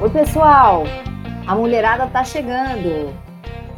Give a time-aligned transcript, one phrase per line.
[0.00, 0.84] Oi, pessoal!
[1.46, 3.12] A mulherada tá chegando.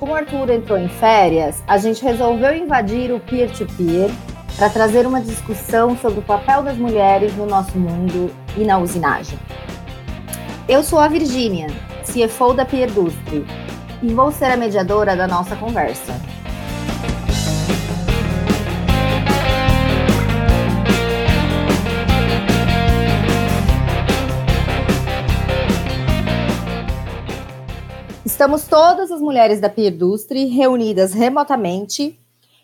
[0.01, 4.11] Como Arthur entrou em férias, a gente resolveu invadir o peer-to-peer
[4.57, 9.39] para trazer uma discussão sobre o papel das mulheres no nosso mundo e na usinagem.
[10.69, 11.69] Eu sou a Virgínia,
[12.03, 13.47] CFO da Peer Industry,
[14.03, 16.12] e vou ser a mediadora da nossa conversa.
[28.38, 32.16] Estamos todas as mulheres da Peer Industry reunidas remotamente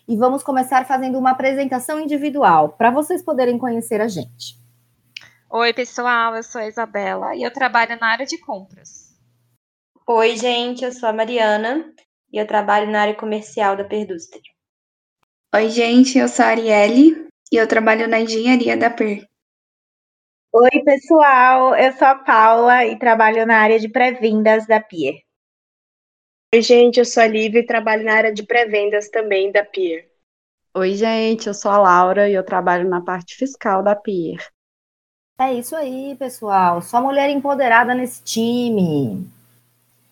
[0.07, 4.57] e vamos começar fazendo uma apresentação individual para vocês poderem conhecer a gente.
[5.49, 9.19] Oi, pessoal, eu sou a Isabela e eu trabalho na área de compras.
[10.07, 11.93] Oi, gente, eu sou a Mariana
[12.31, 14.39] e eu trabalho na área comercial da Perdustre.
[15.53, 19.27] Oi, gente, eu sou a Arielle e eu trabalho na engenharia da Per.
[20.53, 25.24] Oi, pessoal, eu sou a Paula e trabalho na área de pré-vendas da Pier.
[26.55, 30.07] Oi, gente, eu sou a Lívia e trabalho na área de pré-vendas também da Pier.
[30.73, 34.39] Oi, gente, eu sou a Laura e eu trabalho na parte fiscal da Pier.
[35.37, 36.81] É isso aí, pessoal.
[36.81, 39.29] Só mulher empoderada nesse time.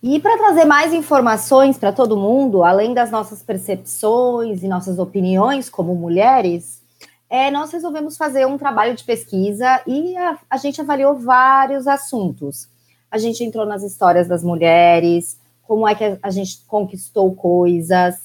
[0.04, 5.70] E para trazer mais informações para todo mundo, além das nossas percepções e nossas opiniões
[5.70, 6.84] como mulheres,
[7.30, 12.68] é, nós resolvemos fazer um trabalho de pesquisa e a, a gente avaliou vários assuntos.
[13.10, 18.16] A gente entrou nas histórias das mulheres, como é que a gente conquistou coisas,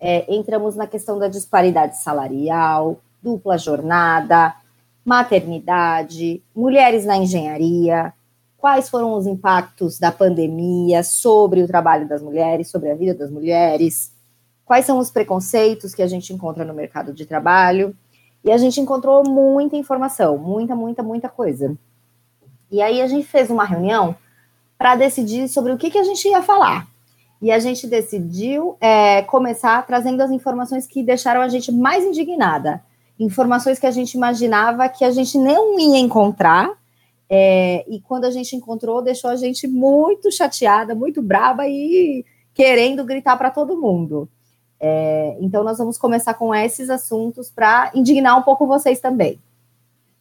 [0.00, 4.54] é, entramos na questão da disparidade salarial, dupla jornada,
[5.04, 8.12] maternidade, mulheres na engenharia,
[8.58, 13.30] quais foram os impactos da pandemia sobre o trabalho das mulheres, sobre a vida das
[13.30, 14.12] mulheres,
[14.64, 17.96] quais são os preconceitos que a gente encontra no mercado de trabalho.
[18.44, 21.76] E a gente encontrou muita informação, muita, muita, muita coisa.
[22.70, 24.16] E aí a gente fez uma reunião
[24.82, 26.88] para decidir sobre o que, que a gente ia falar.
[27.40, 32.82] E a gente decidiu é, começar trazendo as informações que deixaram a gente mais indignada.
[33.16, 36.68] Informações que a gente imaginava que a gente não ia encontrar.
[37.30, 43.04] É, e quando a gente encontrou, deixou a gente muito chateada, muito brava e querendo
[43.04, 44.28] gritar para todo mundo.
[44.80, 49.38] É, então, nós vamos começar com esses assuntos para indignar um pouco vocês também.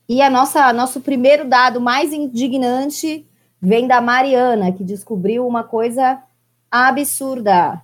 [0.07, 3.25] E a nossa nosso primeiro dado mais indignante
[3.61, 6.21] vem da Mariana, que descobriu uma coisa
[6.69, 7.81] absurda.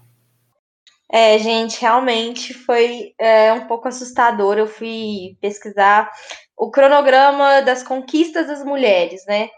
[1.10, 4.58] É, gente, realmente foi é, um pouco assustador.
[4.58, 6.12] Eu fui pesquisar
[6.58, 9.50] o cronograma das conquistas das mulheres, né?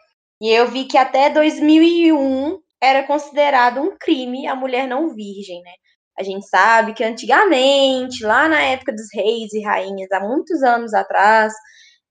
[0.41, 5.71] E eu vi que até 2001 era considerado um crime a mulher não virgem, né?
[6.17, 10.93] A gente sabe que antigamente, lá na época dos reis e rainhas, há muitos anos
[10.93, 11.53] atrás,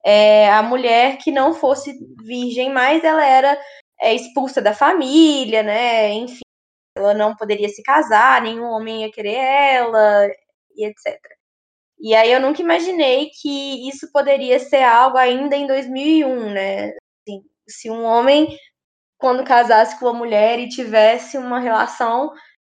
[0.03, 1.93] é, a mulher que não fosse
[2.23, 3.57] virgem mais, ela era
[4.01, 6.11] é, expulsa da família, né?
[6.13, 6.41] Enfim,
[6.95, 10.27] ela não poderia se casar, nenhum homem ia querer ela,
[10.75, 11.19] e etc.
[11.99, 16.87] E aí eu nunca imaginei que isso poderia ser algo ainda em 2001, né?
[17.27, 18.57] Assim, se um homem,
[19.17, 22.31] quando casasse com uma mulher e tivesse uma relação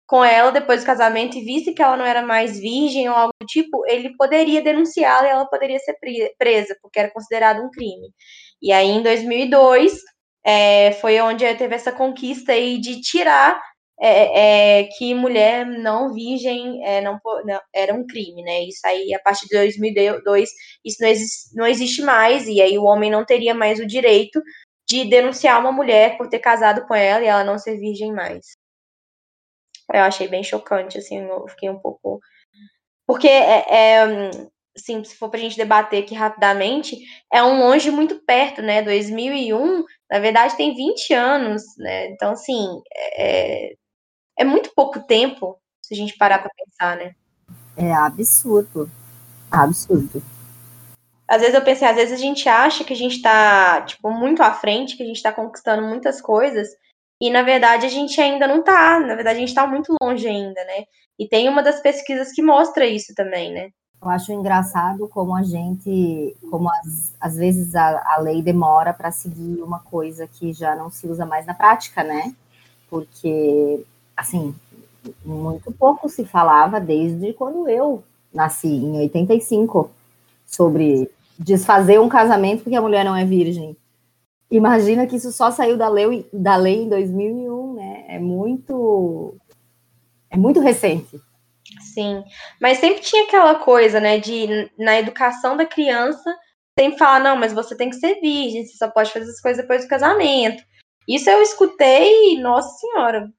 [0.07, 3.33] com ela depois do casamento e visse que ela não era mais virgem ou algo
[3.41, 5.97] do tipo, ele poderia denunciá-la e ela poderia ser
[6.37, 8.13] presa, porque era considerado um crime.
[8.61, 9.93] E aí, em 2002,
[10.45, 13.59] é, foi onde teve essa conquista aí de tirar
[13.99, 18.63] é, é, que mulher não virgem é, não, não, era um crime, né?
[18.63, 20.49] Isso aí, a partir de 2002,
[20.83, 24.41] isso não existe, não existe mais, e aí o homem não teria mais o direito
[24.87, 28.55] de denunciar uma mulher por ter casado com ela e ela não ser virgem mais.
[29.91, 32.19] Eu achei bem chocante, assim, eu fiquei um pouco.
[33.07, 34.31] Porque é, é
[34.75, 36.97] assim, se for para a gente debater aqui rapidamente,
[37.31, 38.81] é um longe muito perto, né?
[38.81, 42.07] 2001, na verdade, tem 20 anos, né?
[42.11, 43.73] Então, assim, é,
[44.37, 47.13] é muito pouco tempo se a gente parar para pensar, né?
[47.77, 48.89] É absurdo.
[49.51, 50.21] Absurdo.
[51.27, 54.43] Às vezes eu pensei, às vezes a gente acha que a gente está tipo, muito
[54.43, 56.69] à frente, que a gente está conquistando muitas coisas,
[57.19, 58.99] e na verdade a gente ainda não está.
[58.99, 60.83] Na verdade, a gente está muito longe ainda, né?
[61.17, 63.69] E tem uma das pesquisas que mostra isso também, né?
[64.05, 66.69] Eu acho engraçado como a gente, como
[67.19, 71.25] às vezes a, a lei demora para seguir uma coisa que já não se usa
[71.25, 72.35] mais na prática, né?
[72.87, 73.83] Porque,
[74.15, 74.53] assim,
[75.25, 79.89] muito pouco se falava desde quando eu nasci, em 85,
[80.45, 81.09] sobre
[81.39, 83.75] desfazer um casamento porque a mulher não é virgem.
[84.51, 88.05] Imagina que isso só saiu da lei, da lei em 2001, né?
[88.07, 89.33] É muito,
[90.29, 91.19] é muito recente.
[91.95, 92.25] Sim,
[92.61, 96.35] mas sempre tinha aquela coisa, né, de na educação da criança,
[96.77, 99.61] sempre falar, não, mas você tem que ser virgem, você só pode fazer essas coisas
[99.61, 100.61] depois do casamento.
[101.07, 103.29] Isso eu escutei, nossa senhora,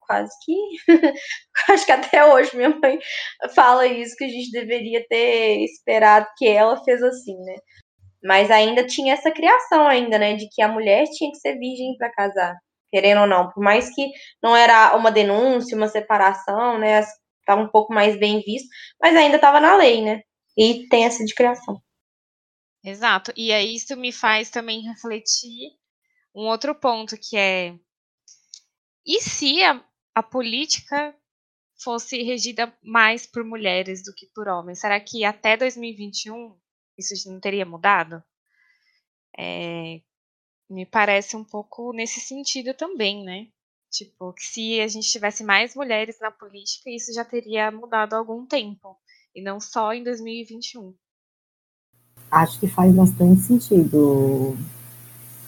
[0.00, 0.54] quase que.
[1.72, 3.00] Acho que até hoje minha mãe
[3.54, 7.56] fala isso, que a gente deveria ter esperado que ela fez assim, né?
[8.22, 10.34] Mas ainda tinha essa criação ainda, né?
[10.36, 12.56] De que a mulher tinha que ser virgem para casar,
[12.92, 13.50] querendo ou não.
[13.50, 14.10] Por mais que
[14.42, 17.02] não era uma denúncia, uma separação, né?
[17.44, 18.68] Estava um pouco mais bem visto,
[19.00, 20.22] mas ainda estava na lei, né?
[20.56, 21.80] E tem essa de criação.
[22.82, 23.32] Exato.
[23.36, 25.70] E aí isso me faz também refletir
[26.34, 27.74] um outro ponto que é
[29.06, 31.14] e se a, a política
[31.82, 34.80] fosse regida mais por mulheres do que por homens?
[34.80, 36.56] Será que até 2021
[36.96, 38.22] isso não teria mudado?
[39.38, 40.00] É,
[40.70, 43.48] me parece um pouco nesse sentido também, né?
[43.94, 48.18] Tipo, que se a gente tivesse mais mulheres na política, isso já teria mudado há
[48.18, 48.96] algum tempo,
[49.32, 50.92] e não só em 2021.
[52.28, 54.56] Acho que faz bastante sentido,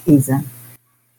[0.07, 0.45] Isa.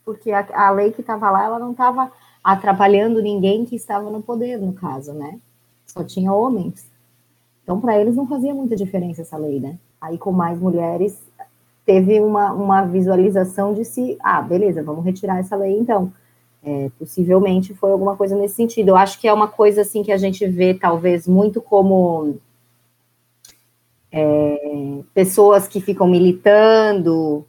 [0.06, 2.10] Porque a, a lei que estava lá, ela não estava
[2.42, 5.38] atrapalhando ninguém que estava no poder, no caso, né?
[5.86, 6.90] Só tinha homens.
[7.62, 9.78] Então, para eles não fazia muita diferença essa lei, né?
[10.00, 11.22] Aí, com mais mulheres,
[11.86, 16.14] teve uma, uma visualização de se, ah, beleza, vamos retirar essa lei então.
[16.70, 18.90] É, possivelmente foi alguma coisa nesse sentido.
[18.90, 22.36] Eu acho que é uma coisa assim que a gente vê, talvez, muito como
[24.12, 27.48] é, pessoas que ficam militando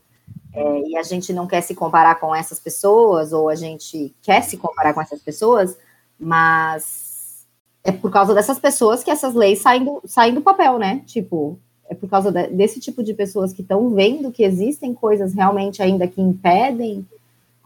[0.55, 4.43] é, e a gente não quer se comparar com essas pessoas, ou a gente quer
[4.43, 5.77] se comparar com essas pessoas,
[6.17, 7.45] mas
[7.83, 11.03] é por causa dessas pessoas que essas leis saem do, saem do papel, né?
[11.07, 11.59] Tipo,
[11.91, 15.83] é por causa de, desse tipo de pessoas que estão vendo que existem coisas realmente
[15.83, 17.05] ainda que impedem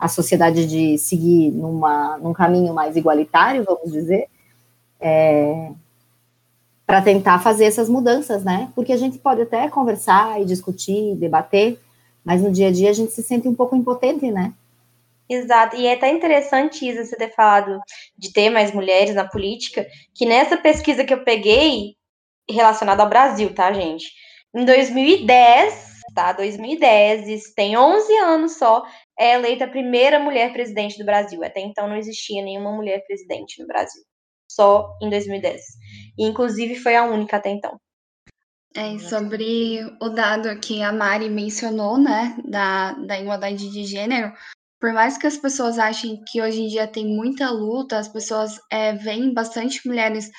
[0.02, 4.26] a sociedade de seguir numa, num caminho mais igualitário, vamos dizer,
[5.00, 5.70] é,
[6.84, 8.72] para tentar fazer essas mudanças, né?
[8.75, 11.78] Porque a gente pode até conversar e discutir, debater,
[12.25, 14.52] mas no dia a dia a gente se sente um pouco impotente, né?
[15.28, 17.78] Exato, e é até interessante, Isa, você ter falado
[18.19, 21.94] de ter mais mulheres na política, que nessa pesquisa que eu peguei,
[22.50, 24.10] relacionada ao Brasil, tá, gente?
[24.52, 26.32] Em 2010, tá?
[26.32, 28.82] 2010, tem 11 anos só,
[29.22, 31.44] é eleita a primeira mulher presidente do Brasil.
[31.44, 34.02] Até então não existia nenhuma mulher presidente no Brasil.
[34.50, 35.62] Só em 2010.
[36.19, 37.78] E, inclusive, foi a única até então.
[38.74, 44.32] É, sobre o dado que a Mari mencionou, né, da, da igualdade de gênero,
[44.80, 48.58] por mais que as pessoas achem que hoje em dia tem muita luta, as pessoas
[48.70, 50.30] é, veem bastante mulheres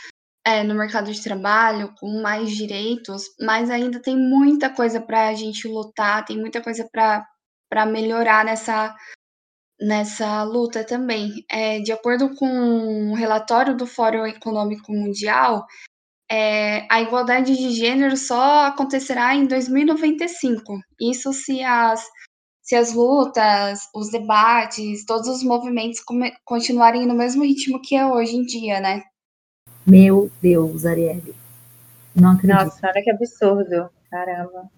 [0.45, 5.33] é, no mercado de trabalho com mais direitos, mas ainda tem muita coisa para a
[5.33, 7.25] gente lutar, tem muita coisa para
[7.85, 8.95] melhorar nessa,
[9.79, 11.43] nessa luta também.
[11.49, 15.65] É, de acordo com o um relatório do Fórum Econômico Mundial,
[16.31, 20.79] é, a igualdade de gênero só acontecerá em 2095.
[20.99, 22.03] Isso se as,
[22.61, 25.99] se as lutas, os debates, todos os movimentos
[26.45, 29.03] continuarem no mesmo ritmo que é hoje em dia, né?
[29.85, 31.35] Meu Deus, Arielle.
[32.15, 32.63] Não acredito.
[32.63, 33.89] Nossa, olha que absurdo.
[34.09, 34.69] Caramba.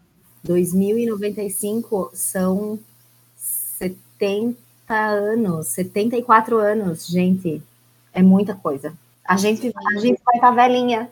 [0.45, 2.80] 2095 são
[3.36, 4.56] 70
[4.89, 7.62] anos, 74 anos, gente.
[8.13, 8.94] É muita coisa.
[9.25, 11.12] A gente, a gente vai estar velhinha.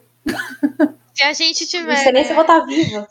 [1.14, 1.96] Se a gente tiver.
[1.96, 3.08] Não sei nem se eu vou estar viva.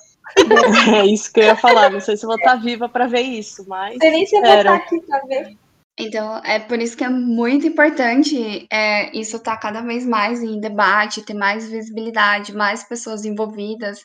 [0.96, 1.90] É isso que eu ia falar.
[1.90, 3.94] Não sei se eu vou estar viva para ver isso, mas.
[3.94, 5.56] Não sei nem se eu vou estar aqui para ver.
[5.98, 10.42] Então, é por isso que é muito importante é, isso estar tá cada vez mais
[10.42, 14.02] em debate, ter mais visibilidade, mais pessoas envolvidas,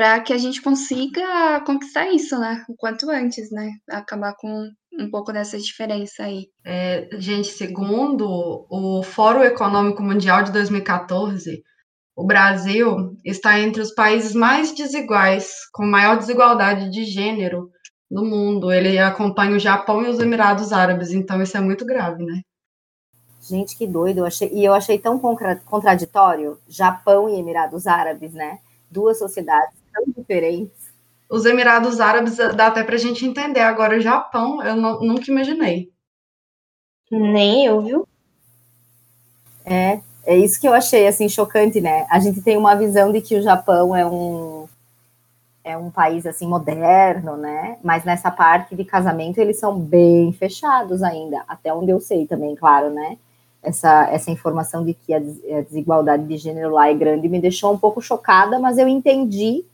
[0.00, 2.64] para que a gente consiga conquistar isso, né?
[2.66, 3.70] O quanto antes, né?
[3.90, 4.66] Acabar com
[4.98, 6.46] um pouco dessa diferença aí.
[6.64, 8.26] É, gente, segundo
[8.70, 11.62] o Fórum Econômico Mundial de 2014,
[12.16, 17.68] o Brasil está entre os países mais desiguais, com maior desigualdade de gênero
[18.10, 18.72] no mundo.
[18.72, 22.40] Ele acompanha o Japão e os Emirados Árabes, então isso é muito grave, né?
[23.42, 24.20] Gente, que doido.
[24.20, 28.60] Eu achei, e eu achei tão contraditório Japão e Emirados Árabes, né?
[28.90, 30.90] Duas sociedades tão diferentes.
[31.28, 33.60] Os Emirados Árabes dá até para a gente entender.
[33.60, 35.90] Agora, o Japão, eu não, nunca imaginei.
[37.10, 38.08] Nem eu, viu?
[39.64, 42.06] É, é isso que eu achei assim chocante, né?
[42.10, 44.66] A gente tem uma visão de que o Japão é um
[45.62, 47.78] é um país assim moderno, né?
[47.84, 52.56] Mas nessa parte de casamento eles são bem fechados ainda, até onde eu sei também,
[52.56, 53.18] claro, né?
[53.62, 55.20] Essa, essa informação de que a
[55.60, 59.64] desigualdade de gênero lá é grande me deixou um pouco chocada, mas eu entendi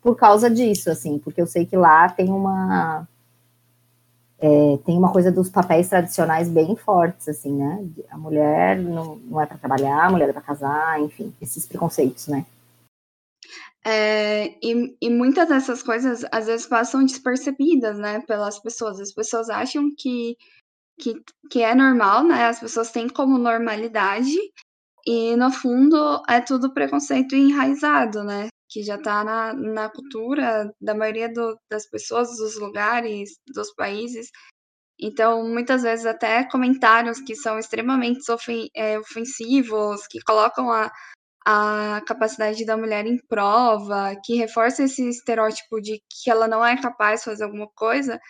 [0.00, 3.06] por causa disso, assim, porque eu sei que lá tem uma
[4.40, 7.84] é, tem uma coisa dos papéis tradicionais bem fortes, assim, né?
[8.10, 12.28] A mulher não, não é para trabalhar, a mulher é para casar, enfim, esses preconceitos,
[12.28, 12.46] né?
[13.84, 19.00] É, e, e muitas dessas coisas às vezes passam despercebidas, né, pelas pessoas.
[19.00, 20.36] As pessoas acham que,
[21.00, 21.14] que,
[21.50, 22.46] que é normal, né?
[22.46, 24.36] As pessoas têm como normalidade,
[25.06, 28.48] e no fundo é tudo preconceito enraizado, né?
[28.68, 34.30] Que já está na, na cultura da maioria do, das pessoas, dos lugares, dos países.
[35.00, 38.20] Então, muitas vezes, até comentários que são extremamente
[38.74, 40.90] é, ofensivos, que colocam a,
[41.46, 46.80] a capacidade da mulher em prova, que reforça esse estereótipo de que ela não é
[46.80, 48.20] capaz de fazer alguma coisa,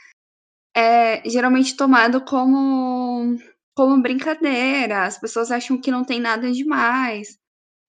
[0.77, 3.37] é geralmente tomado como,
[3.75, 5.05] como brincadeira.
[5.05, 7.39] As pessoas acham que não tem nada demais.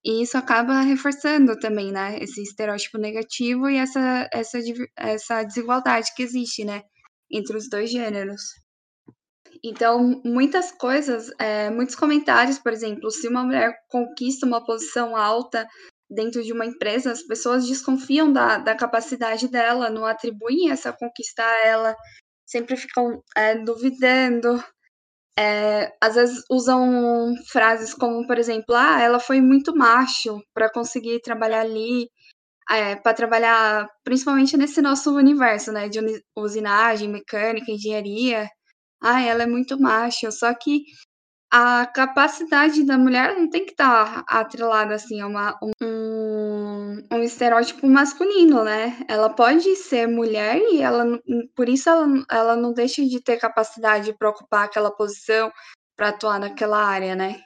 [0.04, 4.58] E isso acaba reforçando também, né, esse estereótipo negativo e essa, essa,
[4.98, 6.84] essa desigualdade que existe, né,
[7.30, 8.42] entre os dois gêneros.
[9.64, 15.68] Então, muitas coisas, é, muitos comentários, por exemplo, se uma mulher conquista uma posição alta
[16.10, 21.44] dentro de uma empresa, as pessoas desconfiam da, da capacidade dela, não atribuem essa conquista
[21.44, 21.96] a ela,
[22.46, 24.64] sempre ficam é, duvidando.
[25.40, 31.22] É, às vezes usam frases como, por exemplo, ah, ela foi muito macho para conseguir
[31.22, 32.10] trabalhar ali,
[32.70, 36.00] é, para trabalhar principalmente nesse nosso universo, né, de
[36.38, 38.50] usinagem, mecânica, engenharia.
[39.02, 40.84] Ah, ela é muito macho, só que
[41.52, 45.72] a capacidade da mulher não tem que estar tá atrelada assim a uma, um,
[47.12, 49.00] um estereótipo masculino, né?
[49.08, 51.20] Ela pode ser mulher e ela
[51.56, 55.52] por isso ela, ela não deixa de ter capacidade para ocupar aquela posição,
[55.96, 57.42] para atuar naquela área, né?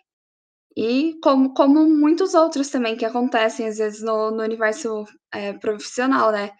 [0.76, 6.32] E como, como muitos outros também que acontecem às vezes no, no universo é, profissional,
[6.32, 6.52] né?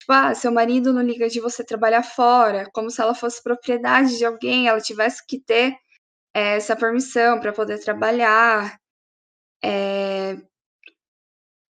[0.00, 4.18] Tipo, ah, seu marido não liga de você trabalhar fora, como se ela fosse propriedade
[4.18, 5.76] de alguém, ela tivesse que ter
[6.34, 8.78] é, essa permissão para poder trabalhar.
[9.64, 10.36] É,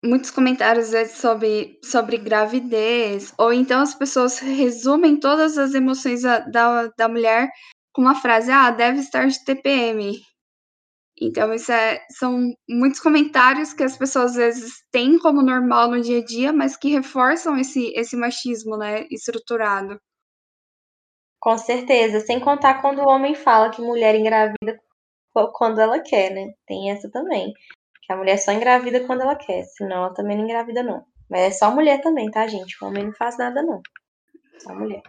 [0.05, 6.39] muitos comentários vezes, sobre, sobre gravidez, ou então as pessoas resumem todas as emoções da,
[6.39, 7.49] da, da mulher
[7.93, 10.13] com uma frase: ah, deve estar de TPM.
[11.19, 16.01] Então, isso é, são muitos comentários que as pessoas às vezes têm como normal no
[16.01, 19.97] dia a dia, mas que reforçam esse, esse machismo, né, estruturado.
[21.39, 24.77] Com certeza, sem contar quando o homem fala que mulher engravida
[25.53, 26.53] quando ela quer, né?
[26.65, 27.53] Tem essa também.
[28.05, 31.03] Que a mulher só engravida quando ela quer, senão ela também não engravida, não.
[31.29, 32.77] Mas é só mulher também, tá, gente?
[32.81, 33.81] O homem não faz nada, não.
[34.59, 35.01] Só mulher.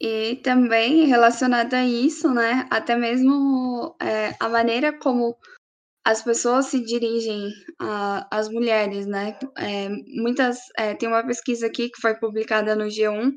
[0.00, 5.36] E também relacionado a isso, né, até mesmo é, a maneira como
[6.04, 7.50] as pessoas se dirigem
[8.30, 9.38] às mulheres, né?
[9.56, 9.88] É,
[10.20, 13.32] muitas é, tem uma pesquisa aqui que foi publicada no G1,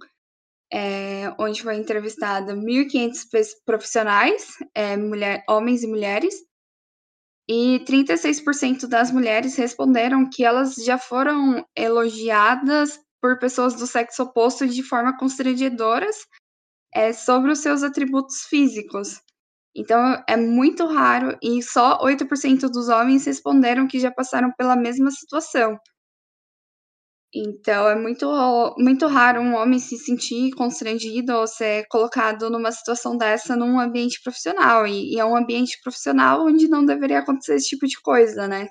[0.74, 6.36] é, onde foi entrevistada 1.500 profissionais, é, mulher, homens e mulheres,
[7.50, 14.68] e 36% das mulheres responderam que elas já foram elogiadas por pessoas do sexo oposto
[14.68, 16.18] de forma constrangedoras
[16.94, 19.22] é sobre os seus atributos físicos.
[19.76, 25.12] Então, é muito raro e só 8% dos homens responderam que já passaram pela mesma
[25.12, 25.78] situação.
[27.34, 28.26] Então, é muito,
[28.78, 34.22] muito raro um homem se sentir constrangido ou ser colocado numa situação dessa num ambiente
[34.24, 34.88] profissional.
[34.88, 38.68] E, e é um ambiente profissional onde não deveria acontecer esse tipo de coisa, né?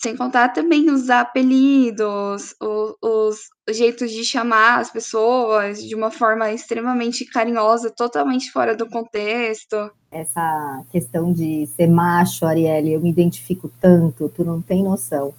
[0.00, 3.38] Sem contar também os apelidos, os, os
[3.70, 9.76] jeitos de chamar as pessoas de uma forma extremamente carinhosa, totalmente fora do contexto.
[10.10, 15.32] Essa questão de ser macho, Arielle, eu me identifico tanto, tu não tem noção.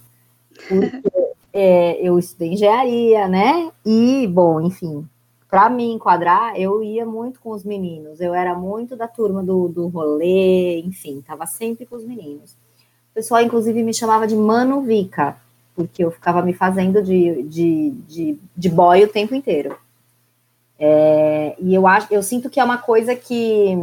[0.66, 1.13] Porque
[1.54, 3.70] é, eu estudei engenharia, né?
[3.86, 5.08] E, bom, enfim,
[5.48, 9.68] para me enquadrar, eu ia muito com os meninos, eu era muito da turma do,
[9.68, 12.54] do rolê, enfim, tava sempre com os meninos.
[13.12, 15.36] O pessoal, inclusive, me chamava de Mano Vica,
[15.76, 19.78] porque eu ficava me fazendo de, de, de, de boy o tempo inteiro.
[20.76, 23.78] É, e eu acho, eu sinto que é uma coisa que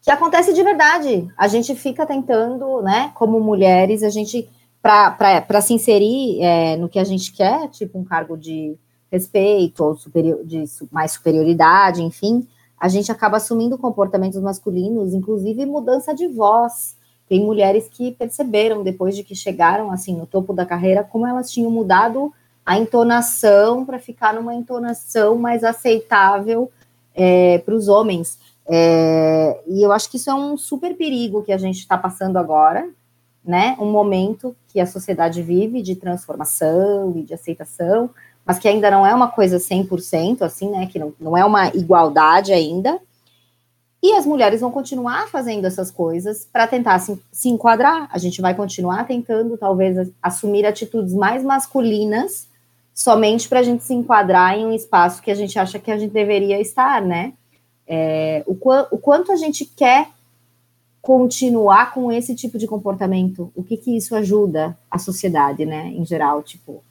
[0.00, 1.28] que acontece de verdade.
[1.36, 4.48] A gente fica tentando, né, como mulheres, a gente
[4.82, 8.76] para se inserir é, no que a gente quer, tipo um cargo de
[9.10, 12.46] respeito ou superior, de mais superioridade, enfim,
[12.78, 16.96] a gente acaba assumindo comportamentos masculinos, inclusive mudança de voz.
[17.28, 21.50] Tem mulheres que perceberam, depois de que chegaram assim no topo da carreira, como elas
[21.50, 22.32] tinham mudado
[22.64, 26.70] a entonação para ficar numa entonação mais aceitável
[27.14, 28.38] é, para os homens.
[28.66, 32.36] É, e eu acho que isso é um super perigo que a gente está passando
[32.36, 32.88] agora,
[33.48, 33.74] né?
[33.80, 38.10] Um momento que a sociedade vive de transformação e de aceitação,
[38.44, 41.68] mas que ainda não é uma coisa 100%, assim, né, que não, não é uma
[41.68, 43.00] igualdade ainda,
[44.02, 48.08] e as mulheres vão continuar fazendo essas coisas para tentar se, se enquadrar.
[48.12, 52.46] A gente vai continuar tentando, talvez, assumir atitudes mais masculinas
[52.94, 55.96] somente para a gente se enquadrar em um espaço que a gente acha que a
[55.96, 57.32] gente deveria estar, né?
[57.86, 58.52] É, o,
[58.90, 60.08] o, quanto a gente quer
[61.00, 66.04] continuar com esse tipo de comportamento, o que que isso ajuda a sociedade, né, em
[66.04, 66.82] geral, tipo,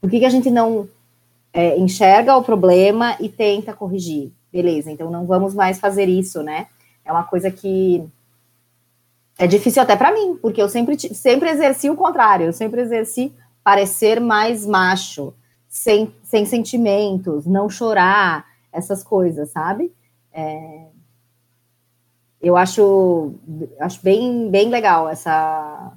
[0.00, 0.88] por que que a gente não
[1.52, 4.32] é, enxerga o problema e tenta corrigir?
[4.52, 6.66] Beleza, então não vamos mais fazer isso, né?
[7.04, 8.04] É uma coisa que
[9.38, 13.32] é difícil até para mim, porque eu sempre, sempre exerci o contrário, eu sempre exerci
[13.64, 15.34] parecer mais macho,
[15.68, 19.92] sem, sem sentimentos, não chorar, essas coisas, sabe?
[20.32, 20.86] É,
[22.44, 23.32] eu acho,
[23.80, 25.92] acho bem, bem legal essa.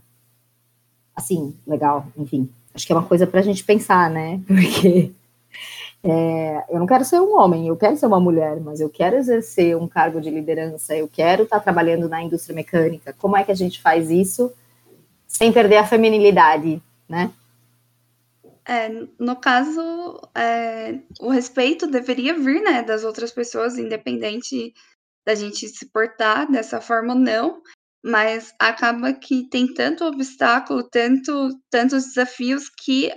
[1.16, 2.50] Assim, legal, enfim.
[2.74, 4.40] Acho que é uma coisa para a gente pensar, né?
[4.48, 5.12] Porque
[6.04, 9.18] é, eu não quero ser um homem, eu quero ser uma mulher, mas eu quero
[9.18, 13.14] exercer um cargo de liderança, eu quero estar tá trabalhando na indústria mecânica.
[13.18, 14.54] Como é que a gente faz isso
[15.28, 17.32] sem perder a feminilidade, né?
[18.66, 24.74] É, no caso, é, o respeito deveria vir, né, das outras pessoas, independente
[25.28, 27.62] da gente se portar dessa forma ou não,
[28.02, 33.12] mas acaba que tem tanto obstáculo, tanto, tantos desafios que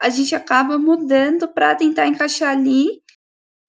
[0.00, 3.02] a gente acaba mudando para tentar encaixar ali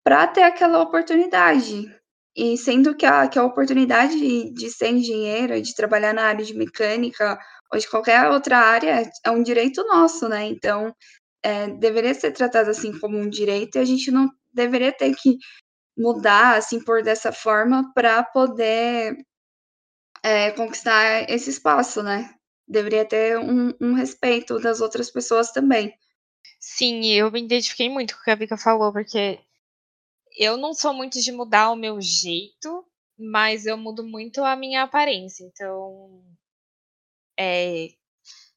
[0.04, 1.92] para ter aquela oportunidade.
[2.36, 6.46] E sendo que a, que a oportunidade de, de ser engenheiro, de trabalhar na área
[6.46, 7.40] de mecânica,
[7.74, 10.46] ou de qualquer outra área, é um direito nosso, né?
[10.46, 10.94] Então,
[11.42, 15.38] é, deveria ser tratado assim como um direito e a gente não deveria ter que
[15.98, 19.18] mudar, assim, por dessa forma para poder
[20.24, 22.34] é, conquistar esse espaço, né?
[22.68, 25.94] Deveria ter um, um, respeito das outras pessoas também.
[26.60, 29.40] Sim, eu me identifiquei muito com o que a Vika falou, porque
[30.38, 32.86] eu não sou muito de mudar o meu jeito,
[33.18, 35.44] mas eu mudo muito a minha aparência.
[35.46, 36.24] Então,
[37.38, 37.90] é,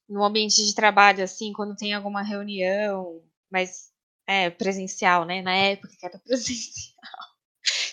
[0.08, 3.92] no ambiente de trabalho, assim, quando tem alguma reunião, mas
[4.26, 5.42] é presencial, né?
[5.42, 7.27] Na época que era presencial,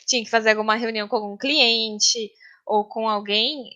[0.06, 2.32] tinha que fazer alguma reunião com algum cliente
[2.65, 3.70] ou com alguém,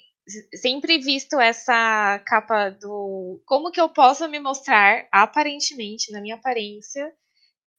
[0.55, 7.11] sempre visto essa capa do como que eu posso me mostrar aparentemente na minha aparência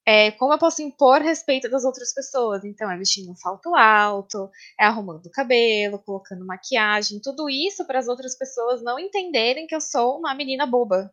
[0.07, 2.65] é, como eu posso impor respeito das outras pessoas.
[2.65, 7.99] Então, é vestindo um salto alto, é arrumando o cabelo, colocando maquiagem, tudo isso para
[7.99, 11.13] as outras pessoas não entenderem que eu sou uma menina boba.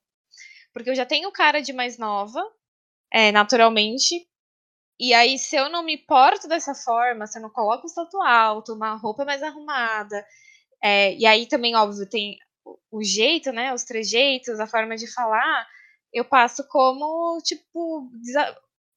[0.73, 2.41] Porque eu já tenho cara de mais nova,
[3.11, 4.27] é, naturalmente.
[4.99, 8.19] E aí, se eu não me porto dessa forma, se eu não coloco um salto
[8.21, 10.25] alto, uma roupa mais arrumada,
[10.83, 12.37] é, e aí também, óbvio, tem
[12.91, 13.73] o jeito, né?
[13.73, 15.67] Os trejeitos, a forma de falar,
[16.11, 18.09] eu passo como, tipo,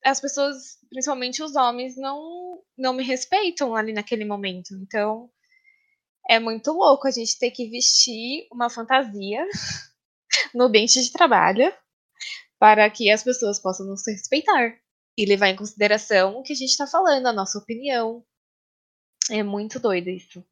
[0.04, 4.74] as pessoas, principalmente os homens, não, não me respeitam ali naquele momento.
[4.82, 5.30] Então,
[6.28, 9.46] é muito louco a gente ter que vestir uma fantasia
[10.54, 11.72] no ambiente de trabalho
[12.58, 14.80] para que as pessoas possam nos respeitar
[15.20, 18.24] e levar em consideração o que a gente está falando, a nossa opinião.
[19.30, 20.42] É muito doido isso.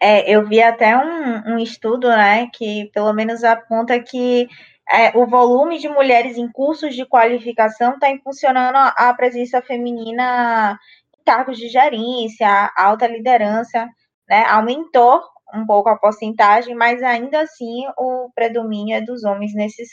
[0.00, 4.48] É, eu vi até um, um estudo, né, que pelo menos aponta que
[4.90, 10.76] é, o volume de mulheres em cursos de qualificação está impulsionando a, presença feminina
[11.16, 13.88] em cargos de gerência, alta liderança,
[14.28, 14.44] né?
[14.46, 15.22] Aumentou
[15.54, 19.90] um pouco a porcentagem, mas ainda assim o predomínio é dos homens nesses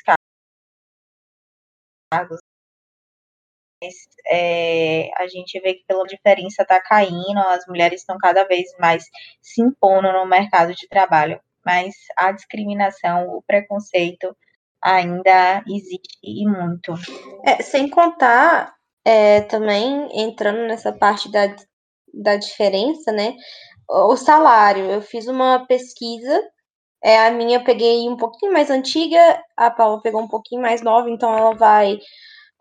[2.11, 2.39] cargos.
[4.27, 9.05] É, a gente vê que pela diferença está caindo, as mulheres estão cada vez mais
[9.41, 14.35] se impondo no mercado de trabalho, mas a discriminação, o preconceito
[14.81, 16.93] ainda existe e muito.
[17.43, 21.55] É, sem contar é, também entrando nessa parte da,
[22.13, 23.35] da diferença, né?
[23.89, 24.85] O salário.
[24.85, 26.41] Eu fiz uma pesquisa,
[27.03, 30.81] é, a minha eu peguei um pouquinho mais antiga, a Paula pegou um pouquinho mais
[30.81, 31.99] nova, então ela vai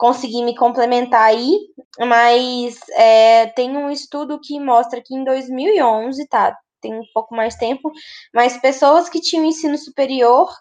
[0.04, 1.58] conseguir me complementar aí,
[1.98, 6.54] mas é, tem um estudo que mostra que em 2011, tá?
[6.78, 7.90] Tem um pouco mais tempo,
[8.34, 10.54] mas pessoas que tinham ensino superior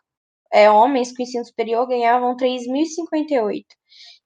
[0.50, 3.66] é, homens com ensino superior ganhavam 3.058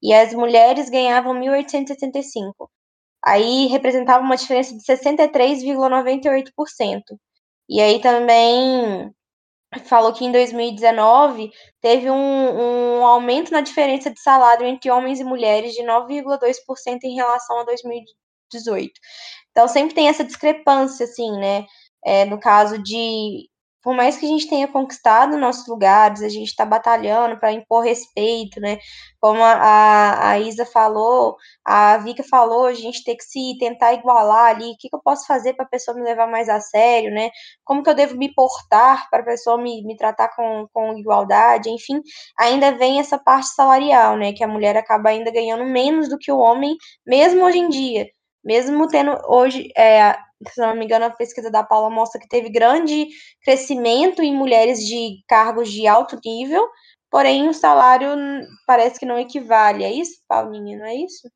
[0.03, 2.69] e as mulheres ganhavam 1.875.
[3.25, 7.01] Aí representava uma diferença de 63,98%.
[7.67, 9.11] E aí também
[9.85, 11.51] falou que em 2019
[11.81, 17.15] teve um, um, aumento na diferença de salário entre homens e mulheres de 9,2% em
[17.15, 18.91] relação a 2018.
[19.51, 21.65] Então sempre tem essa discrepância, assim, né?
[22.05, 23.49] É, no caso de
[23.87, 27.85] por mais que a gente tenha conquistado nossos lugares, a gente está batalhando para impor
[27.85, 28.79] respeito, né?
[29.17, 34.49] Como a, a Isa falou, a Vika falou, a gente tem que se tentar igualar
[34.53, 37.11] ali, o que, que eu posso fazer para a pessoa me levar mais a sério,
[37.11, 37.29] né?
[37.63, 41.69] Como que eu devo me portar para a pessoa me, me tratar com, com igualdade,
[41.69, 42.01] enfim,
[42.37, 44.33] ainda vem essa parte salarial, né?
[44.33, 48.05] Que a mulher acaba ainda ganhando menos do que o homem, mesmo hoje em dia.
[48.43, 50.13] Mesmo tendo hoje, é,
[50.49, 53.07] se não me engano, a pesquisa da Paula mostra que teve grande
[53.41, 56.67] crescimento em mulheres de cargos de alto nível,
[57.09, 58.09] porém o salário
[58.65, 59.83] parece que não equivale.
[59.83, 61.29] É isso, Paulinha, não é isso?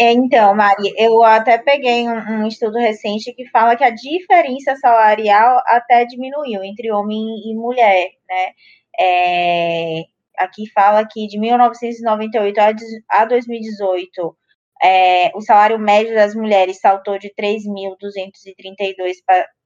[0.00, 4.76] É, então, Mari, eu até peguei um, um, estudo recente que fala que a diferença
[4.76, 7.18] salarial até diminuiu entre homem
[7.50, 8.52] e mulher, né?
[9.00, 10.04] É,
[10.38, 12.58] aqui fala que de 1998
[13.10, 14.37] a 2018
[14.82, 19.16] é, o salário médio das mulheres saltou de 3.232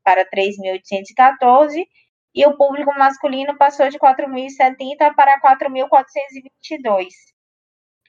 [0.02, 1.86] para 3.814
[2.34, 7.08] e o público masculino passou de 4.070 para 4.422.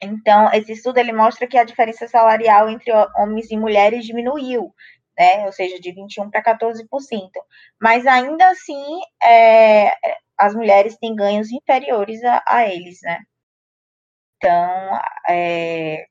[0.02, 4.74] Então, esse estudo ele mostra que a diferença salarial entre homens e mulheres diminuiu,
[5.16, 5.44] né?
[5.46, 6.86] Ou seja, de 21 para 14%.
[7.80, 9.92] Mas ainda assim, é,
[10.38, 13.20] as mulheres têm ganhos inferiores a, a eles, né?
[14.36, 16.06] Então, é,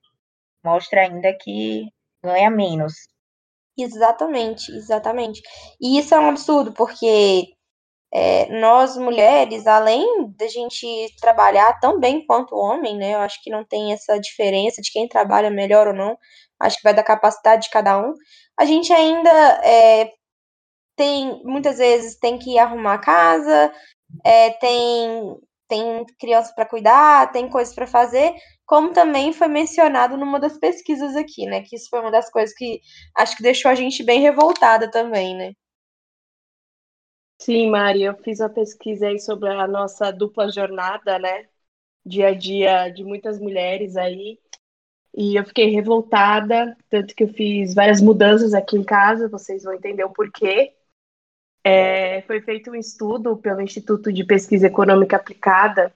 [0.64, 1.84] mostra ainda que
[2.24, 2.94] ganha menos.
[3.78, 5.42] Exatamente, exatamente.
[5.80, 7.48] E isso é um absurdo, porque
[8.12, 10.86] é, nós mulheres, além da gente
[11.20, 13.14] trabalhar tão bem quanto homem, né?
[13.14, 16.16] Eu acho que não tem essa diferença de quem trabalha melhor ou não.
[16.60, 18.14] Acho que vai da capacidade de cada um.
[18.58, 19.30] A gente ainda
[19.64, 20.12] é,
[20.96, 23.72] tem, muitas vezes, tem que arrumar a casa,
[24.24, 25.36] é, tem,
[25.68, 28.34] tem criança para cuidar, tem coisas para fazer,
[28.66, 31.62] como também foi mencionado numa das pesquisas aqui, né?
[31.62, 32.80] Que isso foi uma das coisas que
[33.16, 35.52] acho que deixou a gente bem revoltada também, né?
[37.40, 41.46] Sim, Mari, eu fiz uma pesquisa aí sobre a nossa dupla jornada, né?
[42.06, 44.38] Dia a dia de muitas mulheres aí.
[45.16, 49.74] E eu fiquei revoltada, tanto que eu fiz várias mudanças aqui em casa, vocês vão
[49.74, 50.74] entender o porquê.
[51.62, 55.94] É, foi feito um estudo pelo Instituto de Pesquisa Econômica Aplicada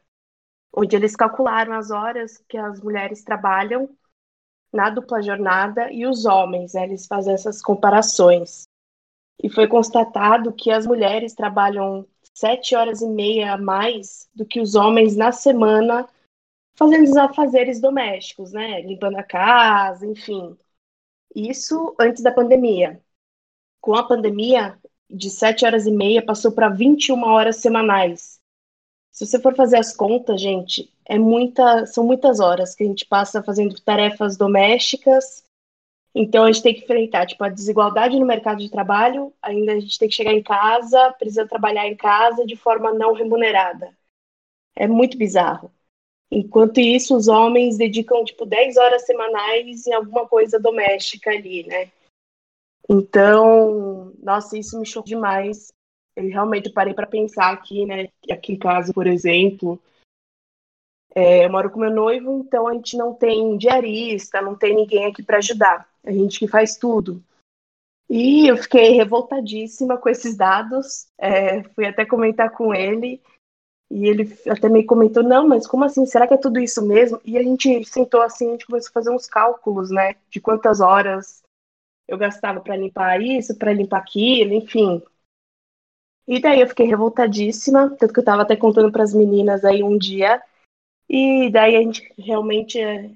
[0.74, 3.88] onde eles calcularam as horas que as mulheres trabalham
[4.72, 8.64] na dupla jornada e os homens, né, eles fazem essas comparações.
[9.42, 14.61] E foi constatado que as mulheres trabalham sete horas e meia a mais do que
[14.61, 16.09] os homens na semana
[16.78, 20.57] fazendo os afazeres domésticos, né, limpando a casa, enfim.
[21.35, 23.02] Isso antes da pandemia.
[23.81, 24.78] Com a pandemia,
[25.11, 28.38] de sete horas e meia passou para 21 horas semanais.
[29.11, 33.07] Se você for fazer as contas, gente, é muita, são muitas horas que a gente
[33.07, 35.44] passa fazendo tarefas domésticas.
[36.14, 39.81] Então a gente tem que enfrentar tipo a desigualdade no mercado de trabalho, ainda a
[39.81, 43.97] gente tem que chegar em casa, precisa trabalhar em casa de forma não remunerada.
[44.77, 45.71] É muito bizarro.
[46.31, 51.90] Enquanto isso, os homens dedicam tipo 10 horas semanais em alguma coisa doméstica ali, né?
[52.88, 55.73] Então, nossa, isso me chocou demais
[56.18, 58.09] eu realmente parei para pensar aqui, né?
[58.31, 59.81] Aqui em casa, por exemplo,
[61.14, 65.07] é, eu moro com meu noivo, então a gente não tem diarista, não tem ninguém
[65.07, 65.88] aqui para ajudar.
[66.04, 67.22] A gente que faz tudo.
[68.11, 71.07] E eu fiquei revoltadíssima com esses dados.
[71.18, 73.20] É, fui até comentar com ele.
[73.90, 76.04] E ele até me comentou, não, mas como assim?
[76.04, 77.20] Será que é tudo isso mesmo?
[77.24, 80.14] E a gente sentou assim, a gente começou a fazer uns cálculos, né?
[80.28, 81.42] De quantas horas
[82.07, 85.02] eu gastava para limpar isso, para limpar aquilo, enfim.
[86.29, 89.83] E daí eu fiquei revoltadíssima, tanto que eu tava até contando para as meninas aí
[89.83, 90.43] um dia.
[91.09, 93.11] E daí a gente realmente é,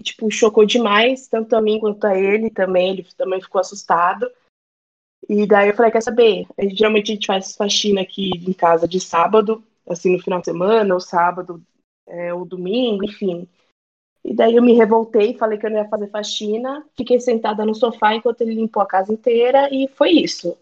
[0.00, 4.30] tipo chocou demais, tanto a mim quanto a ele também, ele também ficou assustado.
[5.28, 6.46] E daí eu falei, quer saber?
[6.70, 10.94] Geralmente a gente faz faxina aqui em casa de sábado, assim no final de semana,
[10.94, 11.60] ou sábado,
[12.06, 13.48] é, ou domingo, enfim.
[14.24, 17.74] E daí eu me revoltei, falei que eu não ia fazer faxina, fiquei sentada no
[17.74, 20.56] sofá enquanto ele limpou a casa inteira e foi isso.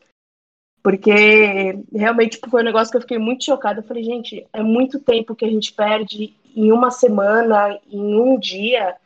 [0.86, 3.80] Porque realmente tipo, foi um negócio que eu fiquei muito chocada.
[3.80, 8.38] Eu falei, gente, é muito tempo que a gente perde em uma semana, em um
[8.38, 8.96] dia.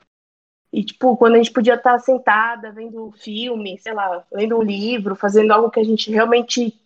[0.71, 5.17] E, tipo, quando a gente podia estar sentada, vendo filme, sei lá, lendo um livro,
[5.17, 6.79] fazendo algo que a gente realmente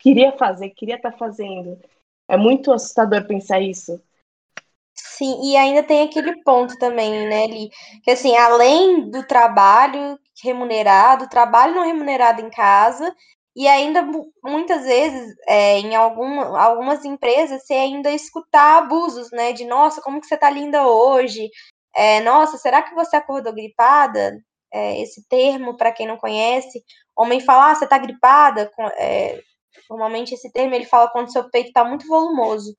[0.00, 1.78] queria fazer, queria estar fazendo.
[2.28, 4.02] É muito assustador pensar isso.
[4.96, 7.70] Sim, e ainda tem aquele ponto também, né, Li?
[8.02, 13.14] Que assim, além do trabalho remunerado, trabalho não remunerado em casa,
[13.56, 14.02] e ainda,
[14.42, 19.52] muitas vezes, é, em algum, algumas empresas, você ainda escutar abusos, né?
[19.52, 21.48] De, nossa, como que você tá linda hoje?
[21.94, 24.38] É, nossa, será que você acordou gripada?
[24.72, 26.82] É, esse termo, para quem não conhece,
[27.16, 28.70] homem fala, ah, você tá gripada?
[28.98, 29.40] É,
[29.90, 32.76] Normalmente esse termo ele fala quando seu peito está muito volumoso.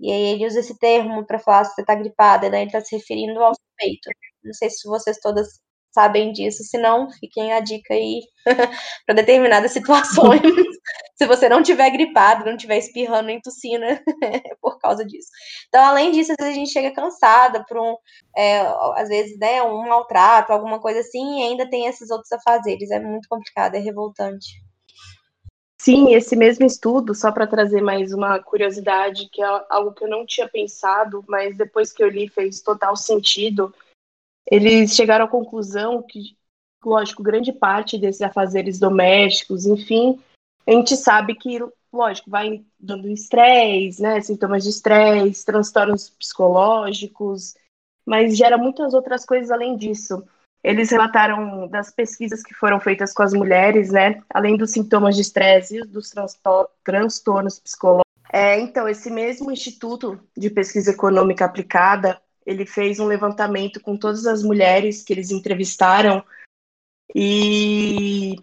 [0.00, 2.58] E aí ele usa esse termo para falar se você está gripada, né?
[2.62, 4.10] Ele está se referindo ao peito.
[4.44, 8.20] Não sei se vocês todas sabem disso, se não, fiquem a dica aí
[9.06, 10.40] para determinadas situações.
[11.16, 13.84] se você não tiver gripado, não tiver espirrando nem tossindo,
[14.22, 15.28] é por causa disso.
[15.68, 17.96] Então, além disso, às vezes a gente chega cansada por um,
[18.36, 18.60] é,
[18.96, 22.90] às vezes, né, um maltrato, alguma coisa assim, e ainda tem esses outros afazeres.
[22.90, 24.68] É muito complicado, é revoltante.
[25.80, 30.08] Sim, esse mesmo estudo, só para trazer mais uma curiosidade, que é algo que eu
[30.08, 33.72] não tinha pensado, mas depois que eu li fez total sentido.
[34.50, 36.36] Eles chegaram à conclusão que,
[36.84, 40.18] lógico, grande parte desses afazeres domésticos, enfim,
[40.66, 41.58] a gente sabe que,
[41.92, 47.54] lógico, vai dando estresse, né, sintomas de estresse, transtornos psicológicos,
[48.04, 50.22] mas gera muitas outras coisas além disso.
[50.62, 54.20] Eles relataram das pesquisas que foram feitas com as mulheres, né?
[54.28, 56.10] Além dos sintomas de estresse e dos
[56.84, 58.08] transtornos psicológicos.
[58.30, 64.24] É, então, esse mesmo Instituto de Pesquisa Econômica Aplicada, ele fez um levantamento com todas
[64.26, 66.24] as mulheres que eles entrevistaram
[67.14, 68.36] e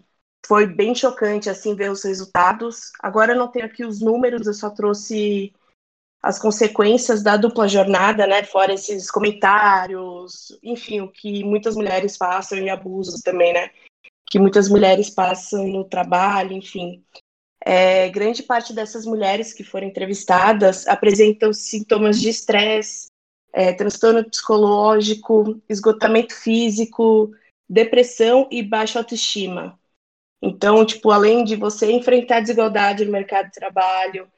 [0.46, 2.92] foi bem chocante, assim, ver os resultados.
[3.00, 5.52] Agora eu não tenho aqui os números, eu só trouxe
[6.22, 8.44] as consequências da dupla jornada, né?
[8.44, 13.70] Fora esses comentários, enfim, o que muitas mulheres passam e abusos também, né?
[14.30, 17.04] Que muitas mulheres passam no trabalho, enfim.
[17.60, 23.08] É, grande parte dessas mulheres que foram entrevistadas apresentam sintomas de estresse,
[23.52, 27.30] é, transtorno psicológico, esgotamento físico,
[27.68, 29.78] depressão e baixa autoestima.
[30.42, 34.28] Então, tipo, além de você enfrentar desigualdade no mercado de trabalho,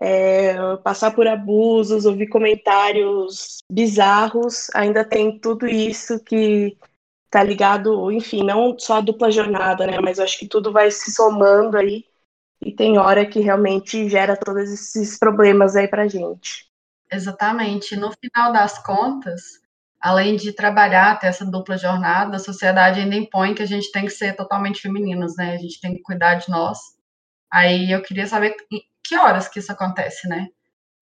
[0.00, 6.76] é, passar por abusos, ouvir comentários bizarros, ainda tem tudo isso que
[7.30, 9.98] tá ligado, enfim, não só a dupla jornada, né?
[10.00, 12.04] Mas acho que tudo vai se somando aí
[12.60, 16.71] e tem hora que realmente gera todos esses problemas aí pra gente.
[17.12, 17.94] Exatamente.
[17.94, 19.60] No final das contas,
[20.00, 24.06] além de trabalhar, ter essa dupla jornada, a sociedade ainda impõe que a gente tem
[24.06, 25.52] que ser totalmente femininos, né?
[25.54, 26.78] A gente tem que cuidar de nós.
[27.52, 28.56] Aí eu queria saber
[29.04, 30.48] que horas que isso acontece, né?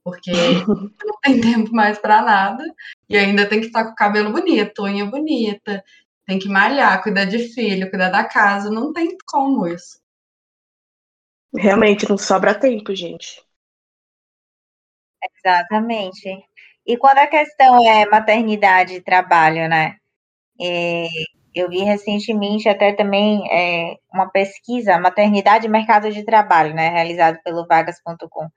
[0.03, 0.33] Porque
[1.05, 2.65] não tem tempo mais para nada
[3.09, 5.85] e ainda tem que estar com o cabelo bonito, unha bonita,
[6.27, 10.01] tem que malhar, cuidar de filho, cuidar da casa, não tem como isso.
[11.55, 13.43] Realmente não sobra tempo, gente.
[15.23, 16.29] Exatamente.
[16.87, 19.97] E quando a questão é maternidade e trabalho, né?
[20.61, 21.07] É,
[21.55, 27.39] eu vi recentemente até também é, uma pesquisa, maternidade e mercado de trabalho, né, realizado
[27.45, 28.49] pelo vagas.com,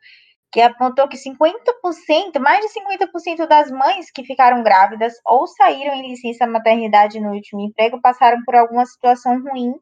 [0.52, 6.10] que apontou que 50%, mais de 50% das mães que ficaram grávidas ou saíram em
[6.10, 9.73] licença maternidade no último emprego passaram por alguma situação ruim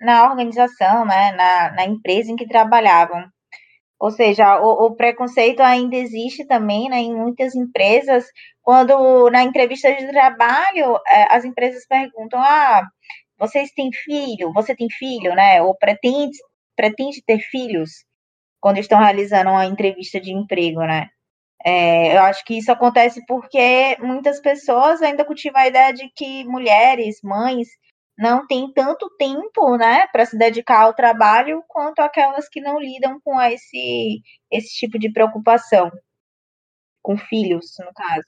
[0.00, 3.24] na organização, né, na, na empresa em que trabalhavam.
[4.04, 8.26] Ou seja, o, o, preconceito ainda existe também né, em muitas empresas,
[8.60, 12.86] quando na entrevista de trabalho é, as empresas perguntam: ah,
[13.38, 14.52] vocês têm filho?
[14.52, 15.62] Você tem filho, né?
[15.62, 16.36] Ou pretende,
[16.76, 18.04] pretende ter filhos?
[18.60, 21.08] Quando estão realizando uma entrevista de emprego, né?
[21.64, 26.44] É, eu acho que isso acontece porque muitas pessoas ainda cultivam a ideia de que
[26.44, 27.68] mulheres, mães,
[28.16, 33.20] não tem tanto tempo, né, para se dedicar ao trabalho quanto aquelas que não lidam
[33.20, 35.90] com esse esse tipo de preocupação
[37.02, 38.26] com filhos, no caso.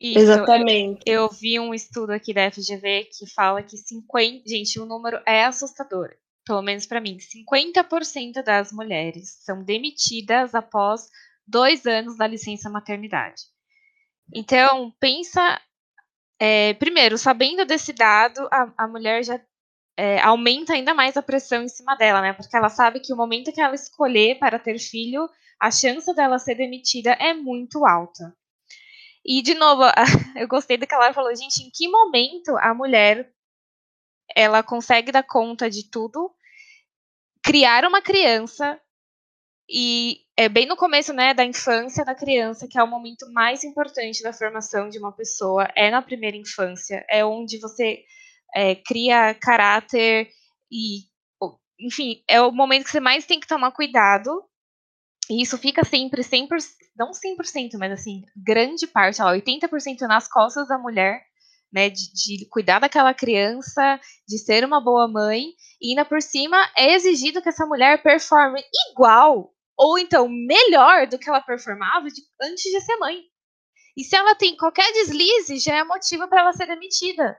[0.00, 1.02] Isso, Exatamente.
[1.06, 5.20] Eu, eu, vi um estudo aqui da FGV que fala que 50, gente, o número
[5.26, 11.08] é assustador, pelo menos para mim, 50% das mulheres são demitidas após
[11.46, 13.42] dois anos da licença maternidade.
[14.34, 15.60] Então, pensa
[16.40, 19.38] é, primeiro, sabendo desse dado, a, a mulher já
[19.94, 22.32] é, aumenta ainda mais a pressão em cima dela, né?
[22.32, 25.28] Porque ela sabe que o momento que ela escolher para ter filho,
[25.60, 28.34] a chance dela ser demitida é muito alta.
[29.22, 29.82] E, de novo,
[30.34, 33.30] eu gostei do que ela falou, gente, em que momento a mulher
[34.34, 36.34] ela consegue dar conta de tudo,
[37.42, 38.80] criar uma criança
[39.68, 43.62] e é bem no começo, né, da infância da criança, que é o momento mais
[43.62, 48.02] importante da formação de uma pessoa, é na primeira infância, é onde você
[48.54, 50.30] é, cria caráter
[50.72, 51.00] e,
[51.78, 54.42] enfim, é o momento que você mais tem que tomar cuidado.
[55.28, 56.48] E isso fica sempre 100%,
[56.96, 61.22] não 100%, mas assim, grande parte, ó, 80% nas costas da mulher,
[61.70, 65.48] né, de, de, cuidar daquela criança, de ser uma boa mãe,
[65.82, 71.18] e ainda por cima é exigido que essa mulher performe igual ou então melhor do
[71.18, 73.22] que ela performava de, antes de ser mãe.
[73.96, 77.34] E se ela tem qualquer deslize, já é motivo para ela ser demitida.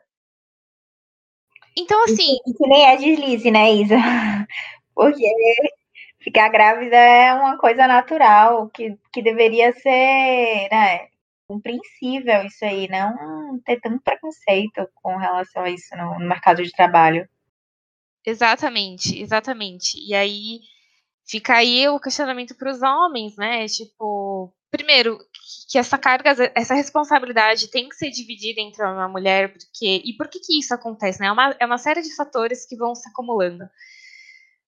[1.77, 2.33] Então, assim.
[2.33, 3.95] Isso, isso nem é deslize, né, Isa?
[4.95, 5.23] Porque
[6.19, 11.09] ficar grávida é uma coisa natural, que, que deveria ser, né,
[11.47, 16.71] compreensível isso aí, não ter tanto preconceito com relação a isso no, no mercado de
[16.71, 17.29] trabalho.
[18.25, 19.97] Exatamente, exatamente.
[19.97, 20.59] E aí
[21.27, 23.67] fica aí o questionamento para os homens, né?
[23.67, 25.19] Tipo, primeiro,
[25.69, 30.27] que essa carga, essa responsabilidade tem que ser dividida entre uma mulher, porque e por
[30.27, 31.19] que, que isso acontece?
[31.19, 31.27] Né?
[31.27, 33.65] É, uma, é uma série de fatores que vão se acumulando.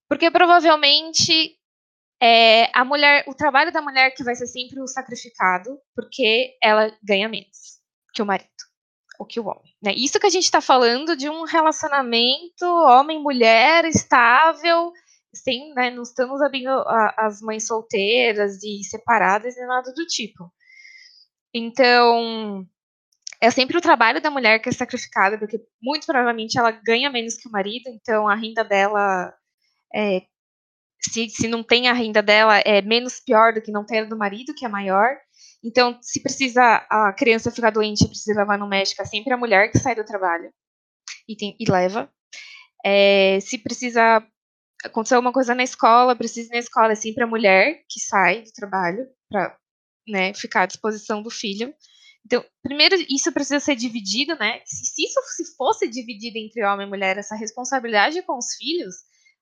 [0.07, 1.57] Porque provavelmente
[2.21, 6.95] é, a mulher, o trabalho da mulher que vai ser sempre o sacrificado, porque ela
[7.03, 7.81] ganha menos
[8.13, 8.49] que o marido
[9.19, 9.75] ou que o homem.
[9.81, 9.93] Né?
[9.95, 14.91] Isso que a gente está falando de um relacionamento homem-mulher estável,
[15.33, 16.69] sem, né, não estamos abrindo
[17.17, 20.51] as mães solteiras e separadas e nada do tipo.
[21.53, 22.67] Então,
[23.41, 27.35] é sempre o trabalho da mulher que é sacrificado, porque muito provavelmente ela ganha menos
[27.35, 29.33] que o marido, então a renda dela
[29.93, 30.23] é,
[31.09, 34.05] se, se não tem a renda dela, é menos pior do que não ter a
[34.05, 35.17] do marido, que é maior.
[35.63, 39.71] Então, se precisa a criança ficar doente, precisa levar no médico, é sempre a mulher
[39.71, 40.51] que sai do trabalho
[41.27, 42.09] e, tem, e leva.
[42.85, 44.25] É, se precisa
[44.83, 48.41] acontecer alguma coisa na escola, precisa ir na escola, é sempre a mulher que sai
[48.41, 49.57] do trabalho para
[50.07, 51.73] né, ficar à disposição do filho.
[52.25, 54.61] Então, primeiro, isso precisa ser dividido, né?
[54.65, 58.95] Se, se isso se fosse dividido entre homem e mulher, essa responsabilidade com os filhos,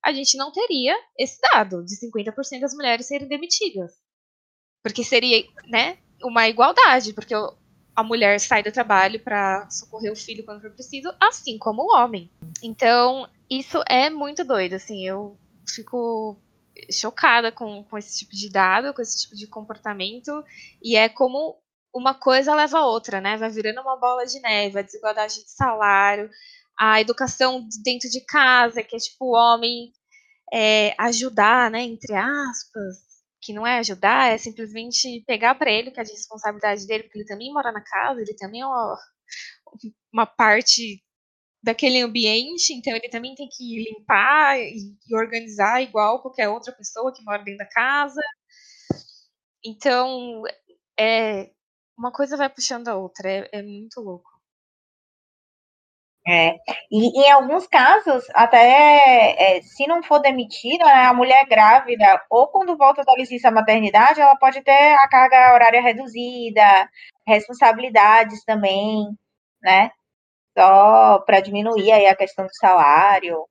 [0.03, 3.91] a gente não teria esse dado de 50% das mulheres serem demitidas.
[4.83, 7.35] Porque seria, né, uma igualdade, porque
[7.95, 11.95] a mulher sai do trabalho para socorrer o filho quando for preciso, assim como o
[11.95, 12.31] homem.
[12.63, 15.37] Então, isso é muito doido, assim, eu
[15.67, 16.41] fico
[16.89, 20.41] chocada com, com esse tipo de dado, com esse tipo de comportamento,
[20.81, 21.61] e é como
[21.93, 23.35] uma coisa leva a outra, né?
[23.35, 26.29] Vai virando uma bola de neve, a desigualdade de salário,
[26.79, 29.91] a educação dentro de casa, que é tipo o homem
[30.53, 32.95] é, ajudar, né, entre aspas,
[33.41, 37.19] que não é ajudar, é simplesmente pegar para ele, que é a responsabilidade dele, porque
[37.19, 38.97] ele também mora na casa, ele também é uma,
[40.13, 41.03] uma parte
[41.63, 47.23] daquele ambiente, então ele também tem que limpar e, organizar igual qualquer outra pessoa que
[47.23, 48.21] mora dentro da casa.
[49.63, 50.41] Então,
[50.99, 51.51] é
[51.97, 54.29] uma coisa vai puxando a outra, é, é muito louco.
[56.27, 56.55] É,
[56.91, 62.47] e em alguns casos, até é, se não for demitida, né, a mulher grávida, ou
[62.47, 66.89] quando volta da licença maternidade, ela pode ter a carga horária reduzida,
[67.27, 69.07] responsabilidades também,
[69.63, 69.91] né?
[70.57, 73.45] Só para diminuir aí a questão do salário.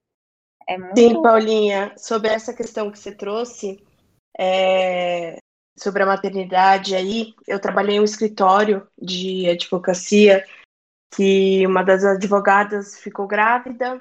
[0.69, 0.97] É muito...
[0.97, 3.83] Sim, Paulinha, sobre essa questão que você trouxe,
[4.39, 5.39] é,
[5.79, 10.45] sobre a maternidade aí, eu trabalhei em um escritório de advocacia
[11.15, 14.01] que uma das advogadas ficou grávida,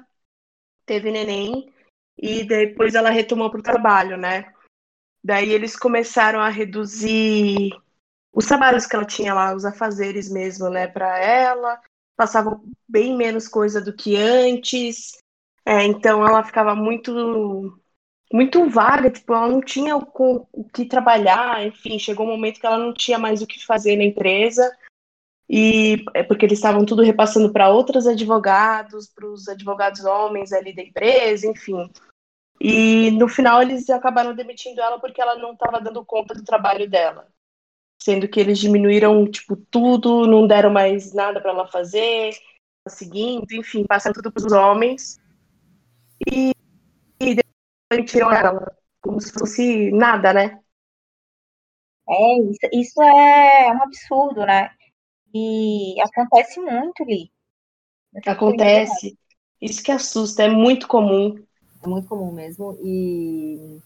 [0.85, 1.73] teve neném,
[2.17, 4.53] e depois ela retomou para o trabalho, né?
[5.23, 7.71] Daí eles começaram a reduzir
[8.31, 11.81] os trabalhos que ela tinha lá, os afazeres mesmo, né, para ela,
[12.19, 15.13] passavam bem menos coisa do que antes,
[15.65, 17.79] é, então ela ficava muito
[18.31, 20.03] muito vaga, tipo, ela não tinha o,
[20.51, 23.95] o que trabalhar, enfim, chegou um momento que ela não tinha mais o que fazer
[23.95, 24.69] na empresa,
[25.49, 30.75] e é porque eles estavam tudo repassando para outros advogados, para os advogados homens ali
[30.75, 31.89] da empresa, enfim.
[32.59, 36.87] E no final eles acabaram demitindo ela porque ela não estava dando conta do trabalho
[36.87, 37.27] dela.
[38.01, 42.33] Sendo que eles diminuíram, tipo, tudo, não deram mais nada para ela fazer,
[42.87, 45.19] seguindo, enfim, passando tudo para os homens.
[46.31, 46.51] E,
[47.21, 47.35] e
[47.91, 50.59] demitiram ela, como se fosse nada, né?
[52.07, 54.71] É, isso, isso é um absurdo, né?
[55.33, 57.31] E acontece muito ali.
[58.25, 59.17] Acontece.
[59.61, 61.35] Isso que assusta, é muito comum.
[61.83, 62.77] É muito comum mesmo.
[62.83, 63.79] E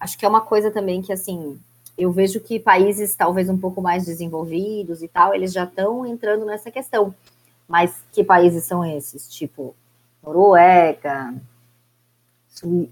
[0.00, 1.60] acho que é uma coisa também que, assim,
[1.98, 6.46] eu vejo que países talvez um pouco mais desenvolvidos e tal, eles já estão entrando
[6.46, 7.12] nessa questão.
[7.66, 9.28] Mas que países são esses?
[9.28, 9.74] Tipo,
[10.22, 11.34] Noruega,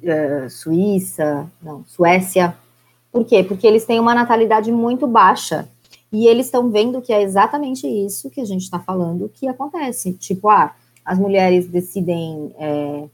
[0.03, 2.57] eh, Suíça, não, Suécia.
[3.12, 3.45] Por quê?
[3.45, 5.69] Porque eles têm uma natalidade muito baixa.
[6.12, 10.12] E eles estão vendo que é exatamente isso que a gente está falando que acontece.
[10.14, 13.05] Tipo, ah, as mulheres decidem é,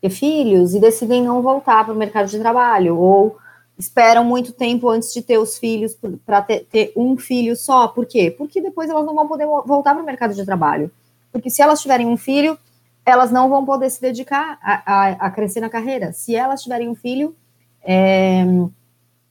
[0.00, 3.36] ter filhos e decidem não voltar para o mercado de trabalho, ou
[3.80, 7.88] esperam muito tempo antes de ter os filhos para ter, ter, um filho só.
[7.88, 8.30] Por quê?
[8.30, 10.90] Porque depois elas não vão poder voltar para o mercado de trabalho.
[11.32, 12.58] Porque se elas tiverem um filho,
[13.04, 16.12] elas não vão poder se dedicar a, a, a crescer na carreira.
[16.12, 17.34] Se elas tiverem um filho,
[17.82, 18.44] é,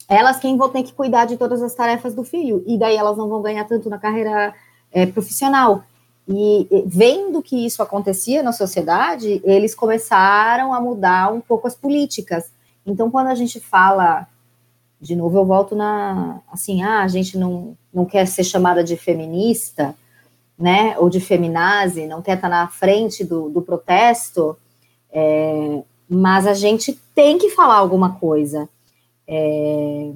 [0.07, 3.15] elas quem vão ter que cuidar de todas as tarefas do filho, e daí elas
[3.15, 4.53] não vão ganhar tanto na carreira
[4.91, 5.83] é, profissional.
[6.27, 11.75] E, e vendo que isso acontecia na sociedade, eles começaram a mudar um pouco as
[11.75, 12.51] políticas.
[12.85, 14.27] Então, quando a gente fala
[15.01, 18.97] de novo eu volto na, assim, ah, a gente não, não quer ser chamada de
[18.97, 19.95] feminista,
[20.57, 24.57] né, ou de feminazi, não quer estar na frente do, do protesto,
[25.09, 28.67] é, mas a gente tem que falar alguma coisa,
[29.25, 30.11] é,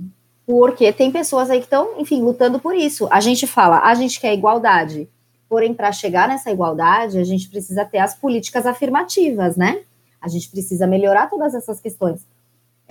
[0.45, 3.07] porque tem pessoas aí que estão, enfim, lutando por isso.
[3.09, 5.07] A gente fala, a gente quer igualdade,
[5.47, 9.81] porém, para chegar nessa igualdade, a gente precisa ter as políticas afirmativas, né?
[10.19, 12.25] A gente precisa melhorar todas essas questões.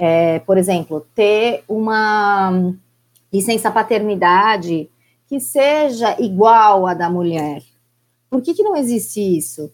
[0.04, 2.74] É, por exemplo, ter uma
[3.32, 4.90] licença paternidade
[5.28, 7.62] que seja igual à da mulher.
[8.28, 9.72] Por que, que não existe isso?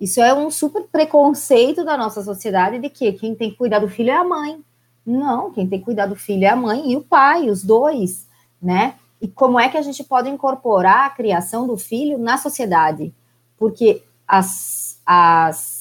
[0.00, 3.88] Isso é um super preconceito da nossa sociedade de que quem tem que cuidar do
[3.88, 4.60] filho é a mãe.
[5.06, 8.26] Não, quem tem que cuidar do filho é a mãe e o pai, os dois,
[8.60, 8.96] né?
[9.22, 13.14] E como é que a gente pode incorporar a criação do filho na sociedade?
[13.56, 15.77] Porque as, as,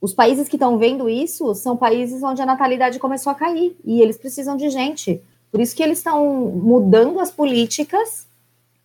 [0.00, 4.00] os países que estão vendo isso são países onde a natalidade começou a cair e
[4.00, 5.22] eles precisam de gente.
[5.50, 8.26] Por isso que eles estão mudando as políticas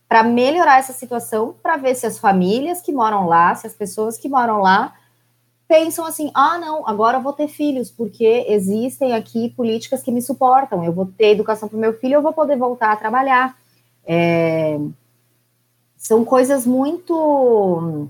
[0.08, 4.16] para melhorar essa situação, para ver se as famílias que moram lá, se as pessoas
[4.16, 4.94] que moram lá
[5.68, 10.22] pensam assim: ah, não, agora eu vou ter filhos, porque existem aqui políticas que me
[10.22, 10.84] suportam.
[10.84, 13.56] Eu vou ter educação para o meu filho, eu vou poder voltar a trabalhar.
[14.06, 14.78] É...
[15.96, 18.08] São coisas muito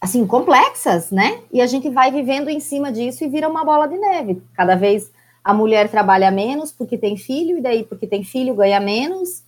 [0.00, 1.42] assim complexas, né?
[1.52, 4.42] E a gente vai vivendo em cima disso e vira uma bola de neve.
[4.54, 5.12] Cada vez
[5.44, 9.44] a mulher trabalha menos porque tem filho, e daí porque tem filho ganha menos.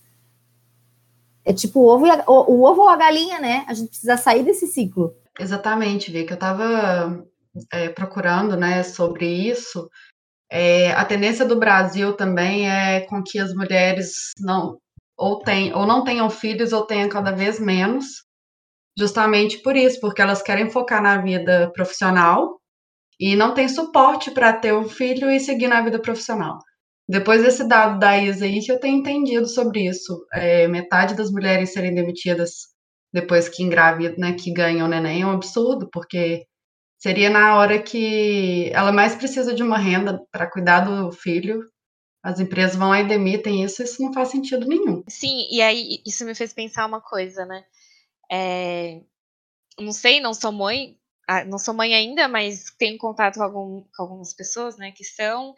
[1.43, 3.65] É tipo o ovo, a, o, o, ovo ou a galinha, né?
[3.67, 5.15] A gente precisa sair desse ciclo.
[5.39, 7.25] Exatamente, Vi, que eu estava
[7.71, 9.89] é, procurando né, sobre isso.
[10.49, 14.77] É, a tendência do Brasil também é com que as mulheres não
[15.17, 18.23] ou, tem, ou não tenham filhos ou tenham cada vez menos,
[18.97, 22.59] justamente por isso, porque elas querem focar na vida profissional
[23.19, 26.59] e não tem suporte para ter um filho e seguir na vida profissional.
[27.07, 31.31] Depois desse dado da Isa aí que eu tenho entendido sobre isso, é, metade das
[31.31, 32.73] mulheres serem demitidas
[33.13, 36.45] depois que engravidam, né, que ganham neném é um absurdo, porque
[36.97, 41.61] seria na hora que ela mais precisa de uma renda para cuidar do filho,
[42.23, 45.03] as empresas vão lá e demitem isso, isso não faz sentido nenhum.
[45.09, 47.63] Sim, e aí isso me fez pensar uma coisa, né?
[48.31, 49.01] É,
[49.79, 50.97] não sei, não sou mãe,
[51.27, 55.03] ah, não sou mãe ainda, mas tenho contato com, algum, com algumas pessoas, né, que
[55.03, 55.55] são,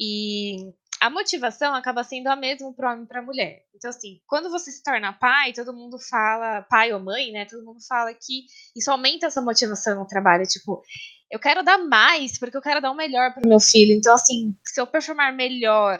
[0.00, 3.64] e a motivação acaba sendo a mesma para homem e para mulher.
[3.74, 7.64] Então, assim, quando você se torna pai, todo mundo fala, pai ou mãe, né, todo
[7.64, 8.46] mundo fala que
[8.76, 10.82] isso aumenta essa motivação no trabalho, tipo,
[11.30, 13.92] eu quero dar mais, porque eu quero dar o melhor para meu filho.
[13.94, 15.98] Então, assim, se eu performar melhor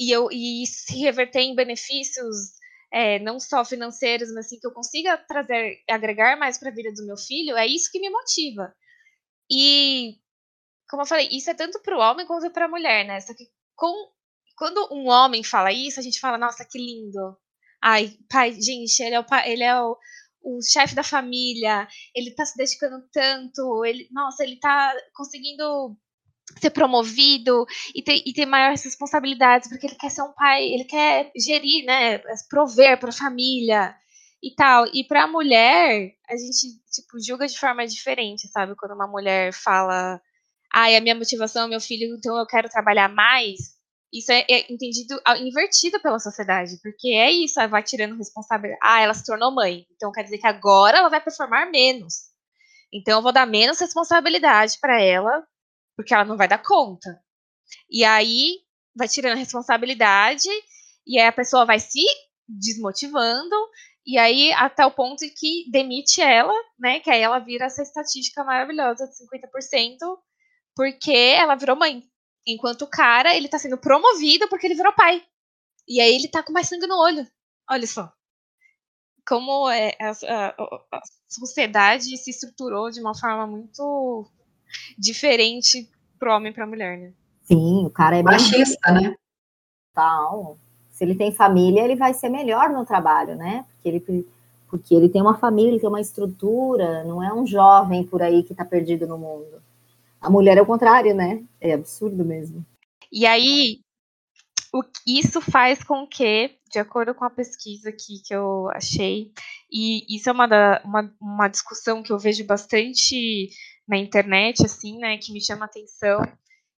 [0.00, 2.61] e eu e se reverter em benefícios
[2.92, 6.92] é, não só financeiros, mas assim, que eu consiga trazer, agregar mais para a vida
[6.92, 8.74] do meu filho, é isso que me motiva.
[9.50, 10.18] E,
[10.88, 13.20] como eu falei, isso é tanto para o homem quanto para a mulher, né?
[13.20, 14.12] Só que com,
[14.56, 17.36] quando um homem fala isso, a gente fala, nossa, que lindo.
[17.82, 19.96] Ai, pai, gente, ele é o, ele é o,
[20.42, 25.96] o chefe da família, ele tá se dedicando tanto, ele, nossa, ele tá conseguindo
[26.60, 30.84] ser promovido e ter, e ter maiores responsabilidades, porque ele quer ser um pai, ele
[30.84, 33.94] quer gerir, né, prover para a família
[34.42, 34.86] e tal.
[34.92, 38.74] E para a mulher, a gente tipo julga de forma diferente, sabe?
[38.76, 40.20] Quando uma mulher fala,
[40.72, 43.80] ai, a minha motivação é meu filho, então eu quero trabalhar mais.
[44.12, 48.80] Isso é, é entendido, invertido pela sociedade, porque é isso, ela vai tirando responsabilidade.
[48.82, 52.30] Ah, ela se tornou mãe, então quer dizer que agora ela vai performar menos.
[52.92, 55.42] Então eu vou dar menos responsabilidade para ela
[55.96, 57.22] porque ela não vai dar conta.
[57.90, 58.60] E aí
[58.94, 60.48] vai tirando a responsabilidade,
[61.06, 62.02] e aí a pessoa vai se
[62.46, 63.56] desmotivando,
[64.06, 67.00] e aí até o ponto que demite ela, né?
[67.00, 69.96] Que aí ela vira essa estatística maravilhosa de 50%,
[70.74, 72.02] porque ela virou mãe.
[72.46, 75.24] Enquanto o cara, ele tá sendo promovido porque ele virou pai.
[75.86, 77.26] E aí ele tá com mais sangue no olho.
[77.70, 78.12] Olha só.
[79.26, 84.28] Como é, a, a, a sociedade se estruturou de uma forma muito
[84.98, 87.12] diferente pro homem e pra mulher, né?
[87.42, 89.14] Sim, o cara é machista, né?
[89.94, 90.56] Tal.
[90.90, 93.64] Se ele tem família, ele vai ser melhor no trabalho, né?
[93.74, 94.28] Porque ele,
[94.68, 98.42] porque ele tem uma família, ele tem uma estrutura, não é um jovem por aí
[98.42, 99.62] que tá perdido no mundo.
[100.20, 101.42] A mulher é o contrário, né?
[101.60, 102.64] É absurdo mesmo.
[103.10, 103.80] E aí,
[104.72, 109.32] o, isso faz com que, de acordo com a pesquisa aqui que eu achei,
[109.70, 113.50] e isso é uma, da, uma, uma discussão que eu vejo bastante
[113.88, 116.20] na internet, assim, né, que me chama atenção,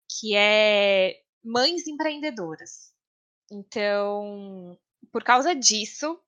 [0.08, 2.92] que é mães empreendedoras.
[3.50, 4.78] Então,
[5.12, 6.18] por causa disso,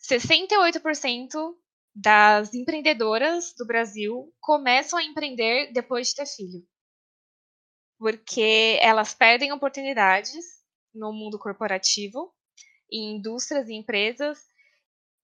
[0.00, 1.56] 68%
[1.94, 6.64] das empreendedoras do Brasil começam a empreender depois de ter filho.
[7.98, 10.44] porque elas perdem oportunidades
[10.94, 12.32] no mundo corporativo,
[12.90, 14.38] em indústrias e empresas,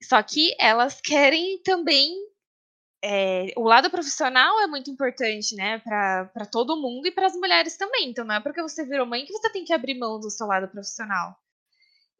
[0.02, 2.10] só que elas querem também.
[3.02, 7.76] É, o lado profissional é muito importante, né, para todo mundo e para as mulheres
[7.76, 8.10] também.
[8.10, 10.46] Então, não é porque você virou mãe que você tem que abrir mão do seu
[10.46, 11.34] lado profissional.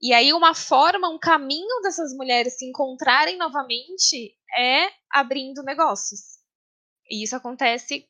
[0.03, 6.21] E aí, uma forma, um caminho dessas mulheres se encontrarem novamente é abrindo negócios.
[7.11, 8.09] E isso acontece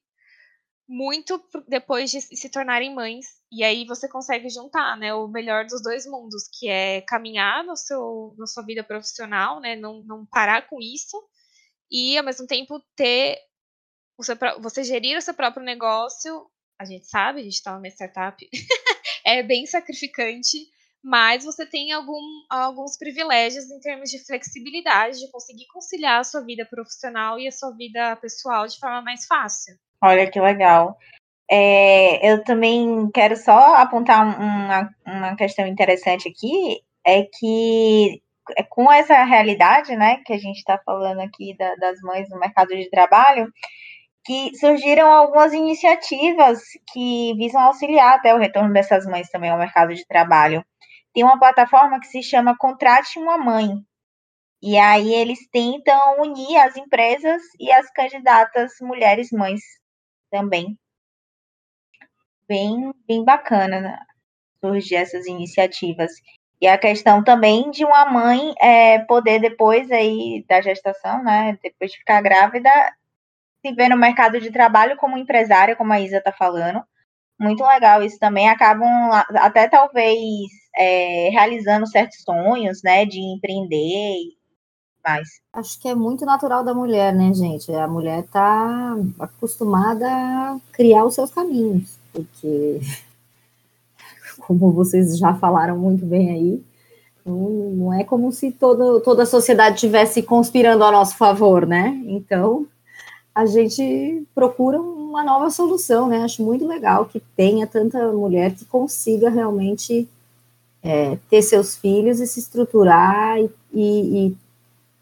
[0.89, 3.27] muito depois de se tornarem mães.
[3.51, 7.77] E aí você consegue juntar, né, o melhor dos dois mundos, que é caminhar no
[7.77, 11.17] seu, na sua vida profissional, né, não, não parar com isso,
[11.91, 13.39] e ao mesmo tempo ter
[14.23, 16.47] seu, você gerir o seu próprio negócio.
[16.79, 18.49] A gente sabe, a gente está numa startup,
[19.25, 20.59] é bem sacrificante,
[21.03, 26.41] mas você tem algum, alguns privilégios em termos de flexibilidade, de conseguir conciliar a sua
[26.41, 29.77] vida profissional e a sua vida pessoal de forma mais fácil.
[30.03, 30.97] Olha que legal.
[31.51, 38.23] É, eu também quero só apontar uma, uma questão interessante aqui, é que
[38.69, 42.69] com essa realidade, né, que a gente está falando aqui da, das mães no mercado
[42.69, 43.53] de trabalho,
[44.25, 46.61] que surgiram algumas iniciativas
[46.93, 50.65] que visam auxiliar até o retorno dessas mães também ao mercado de trabalho.
[51.13, 53.69] Tem uma plataforma que se chama Contrate uma Mãe.
[54.63, 59.63] E aí eles tentam unir as empresas e as candidatas mulheres mães
[60.31, 60.79] também.
[62.47, 63.99] Bem, bem bacana né?
[64.63, 66.13] surgir essas iniciativas.
[66.61, 71.91] E a questão também de uma mãe é, poder depois aí da gestação, né, depois
[71.91, 72.71] de ficar grávida,
[73.65, 76.83] se ver no mercado de trabalho como empresária, como a Isa está falando.
[77.39, 78.49] Muito legal isso também.
[78.49, 80.19] Acabam até talvez
[80.77, 84.17] é, realizando certos sonhos, né, de empreender
[85.03, 85.29] mais.
[85.55, 87.73] Acho que é muito natural da mulher, né, gente?
[87.73, 92.81] A mulher tá acostumada a criar os seus caminhos, porque,
[94.47, 96.63] como vocês já falaram muito bem aí,
[97.25, 102.01] não é como se todo, toda a sociedade estivesse conspirando a nosso favor, né?
[102.07, 102.67] Então,
[103.35, 106.23] a gente procura uma nova solução, né?
[106.23, 110.09] Acho muito legal que tenha tanta mulher que consiga realmente
[110.83, 114.37] é, ter seus filhos e se estruturar e, e, e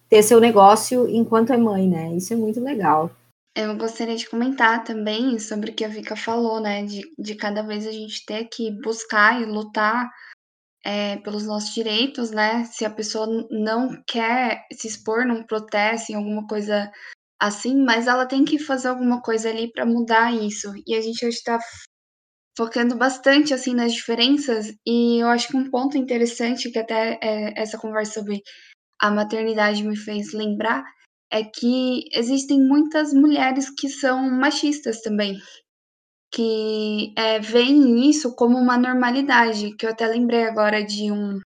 [0.08, 2.12] ter seu negócio enquanto é mãe, né?
[2.16, 3.10] Isso é muito legal.
[3.60, 6.84] Eu gostaria de comentar também sobre o que a Vika falou, né?
[6.84, 10.08] De, de cada vez a gente ter que buscar e lutar
[10.84, 12.64] é, pelos nossos direitos, né?
[12.66, 16.88] Se a pessoa não quer se expor num protesto, em alguma coisa
[17.36, 20.72] assim, mas ela tem que fazer alguma coisa ali para mudar isso.
[20.86, 21.58] E a gente hoje está
[22.56, 27.60] focando bastante assim nas diferenças e eu acho que um ponto interessante que até é,
[27.60, 28.40] essa conversa sobre
[29.02, 30.84] a maternidade me fez lembrar
[31.30, 35.38] é que existem muitas mulheres que são machistas também,
[36.32, 41.40] que é, veem isso como uma normalidade, que eu até lembrei agora de um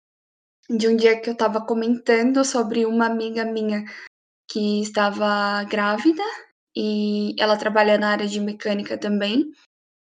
[0.70, 3.84] de um dia que eu estava comentando sobre uma amiga minha
[4.50, 6.22] que estava grávida
[6.76, 9.50] e ela trabalha na área de mecânica também.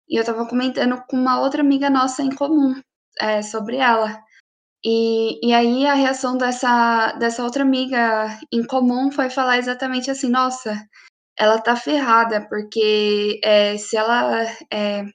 [0.09, 2.75] E eu estava comentando com uma outra amiga nossa em comum
[3.19, 4.21] é, sobre ela.
[4.83, 10.29] E, e aí a reação dessa, dessa outra amiga em comum foi falar exatamente assim,
[10.29, 10.75] nossa,
[11.37, 14.45] ela tá ferrada, porque é, se ela.
[14.71, 15.05] É,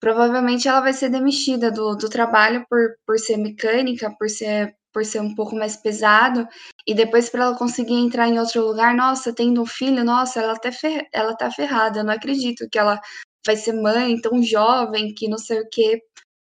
[0.00, 5.04] provavelmente ela vai ser demitida do, do trabalho por, por ser mecânica, por ser, por
[5.04, 6.46] ser um pouco mais pesado,
[6.86, 10.56] e depois para ela conseguir entrar em outro lugar, nossa, tendo um filho, nossa, ela
[10.56, 13.00] tá, fer, ela tá ferrada, eu não acredito que ela
[13.46, 16.00] vai ser mãe tão jovem, que não sei o quê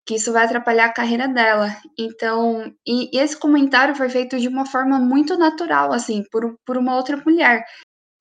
[0.09, 1.69] que isso vai atrapalhar a carreira dela.
[1.99, 6.79] Então, e, e, esse comentário foi feito de uma forma muito natural, assim, por, por
[6.79, 7.63] uma outra mulher.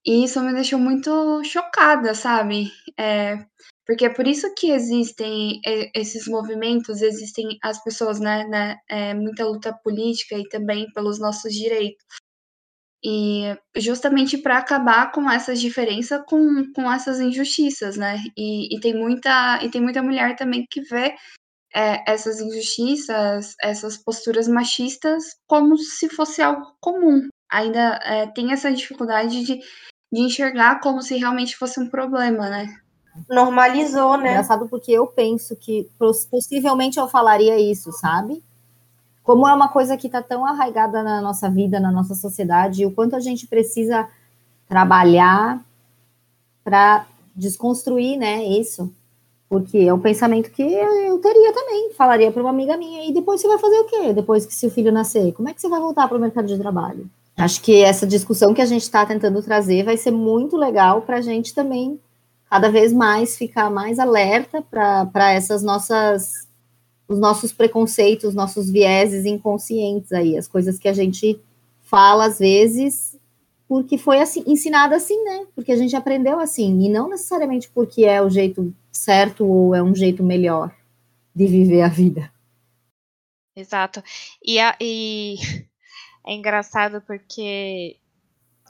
[0.06, 2.70] E isso me deixou muito chocada, sabe?
[3.00, 3.38] É,
[3.86, 5.62] porque é por isso que existem
[5.96, 11.54] esses movimentos, existem as pessoas, né, né é, muita luta política e também pelos nossos
[11.54, 12.04] direitos.
[13.02, 18.18] E justamente para acabar com essas diferenças, com, com essas injustiças, né?
[18.38, 21.16] E, e, tem muita, e tem muita mulher também que vê
[21.74, 27.28] é, essas injustiças, essas posturas machistas, como se fosse algo comum.
[27.50, 29.60] Ainda é, tem essa dificuldade de,
[30.12, 32.68] de enxergar como se realmente fosse um problema, né?
[33.30, 34.32] Normalizou, né?
[34.32, 38.44] Engraçado porque eu penso que possivelmente eu falaria isso, sabe?
[39.24, 42.92] Como é uma coisa que está tão arraigada na nossa vida, na nossa sociedade, o
[42.92, 44.08] quanto a gente precisa
[44.68, 45.62] trabalhar
[46.64, 47.06] para
[47.36, 48.94] desconstruir, né, isso.
[49.50, 51.92] Porque é um pensamento que eu teria também.
[51.94, 53.10] Falaria para uma amiga minha.
[53.10, 54.14] E depois você vai fazer o quê?
[54.14, 55.32] Depois que seu filho nascer?
[55.34, 57.10] Como é que você vai voltar para o mercado de trabalho?
[57.38, 61.18] Acho que essa discussão que a gente está tentando trazer vai ser muito legal para
[61.18, 62.00] a gente também
[62.50, 66.48] cada vez mais ficar mais alerta para essas nossas
[67.08, 71.40] os nossos preconceitos, nossos vieses inconscientes aí, as coisas que a gente
[71.84, 73.17] fala às vezes
[73.68, 75.46] porque foi assim, ensinado assim, né?
[75.54, 79.84] Porque a gente aprendeu assim, e não necessariamente porque é o jeito certo ou é
[79.84, 80.74] um jeito melhor
[81.36, 82.32] de viver a vida.
[83.56, 84.02] Exato.
[84.44, 85.36] E, a, e
[86.26, 87.98] é engraçado porque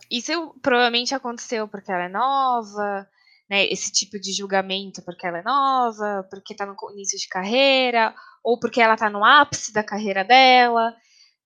[0.10, 3.08] isso provavelmente aconteceu porque ela é nova,
[3.50, 3.66] né?
[3.68, 8.60] Esse tipo de julgamento porque ela é nova, porque está no início de carreira, ou
[8.60, 10.95] porque ela está no ápice da carreira dela.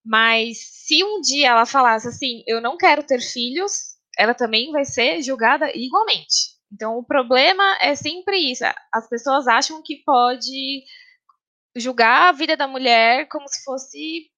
[0.04, 4.86] Mas se um dia ela falasse assim, eu não quero ter filhos, ela também vai
[4.86, 6.60] ser julgada igualmente.
[6.72, 8.64] Então o problema é sempre isso.
[8.92, 10.84] As pessoas acham que pode
[11.76, 14.30] julgar a vida da mulher como se fosse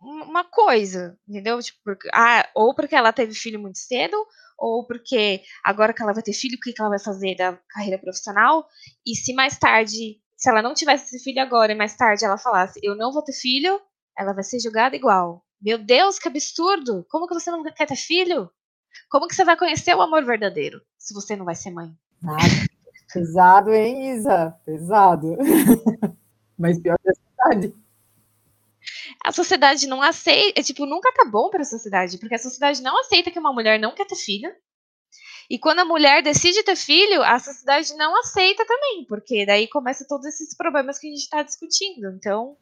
[0.00, 1.60] uma coisa, entendeu?
[1.60, 4.16] Tipo, porque, ah, ou porque ela teve filho muito cedo,
[4.58, 7.98] ou porque agora que ela vai ter filho, o que, ela vai fazer da carreira
[7.98, 8.66] profissional?
[9.06, 12.38] E se mais tarde, se ela não tivesse esse filho agora e mais tarde ela
[12.38, 13.80] falasse, eu não vou ter filho,
[14.18, 15.44] ela vai ser julgada igual.
[15.60, 17.06] Meu Deus, que absurdo!
[17.10, 18.50] Como que você não quer ter filho?
[19.08, 21.94] Como que você vai conhecer o amor verdadeiro se você não vai ser mãe?
[23.12, 24.54] pesado, hein, Isa?
[24.64, 25.36] Pesado.
[26.58, 27.74] Mas pior que a sociedade.
[29.24, 32.82] A sociedade não aceita, é, tipo, nunca tá bom para a sociedade, porque a sociedade
[32.82, 34.50] não aceita que uma mulher não quer ter filho.
[35.48, 40.06] E quando a mulher decide ter filho, a sociedade não aceita também, porque daí começa
[40.06, 42.08] todos esses problemas que a gente está discutindo.
[42.14, 42.56] Então,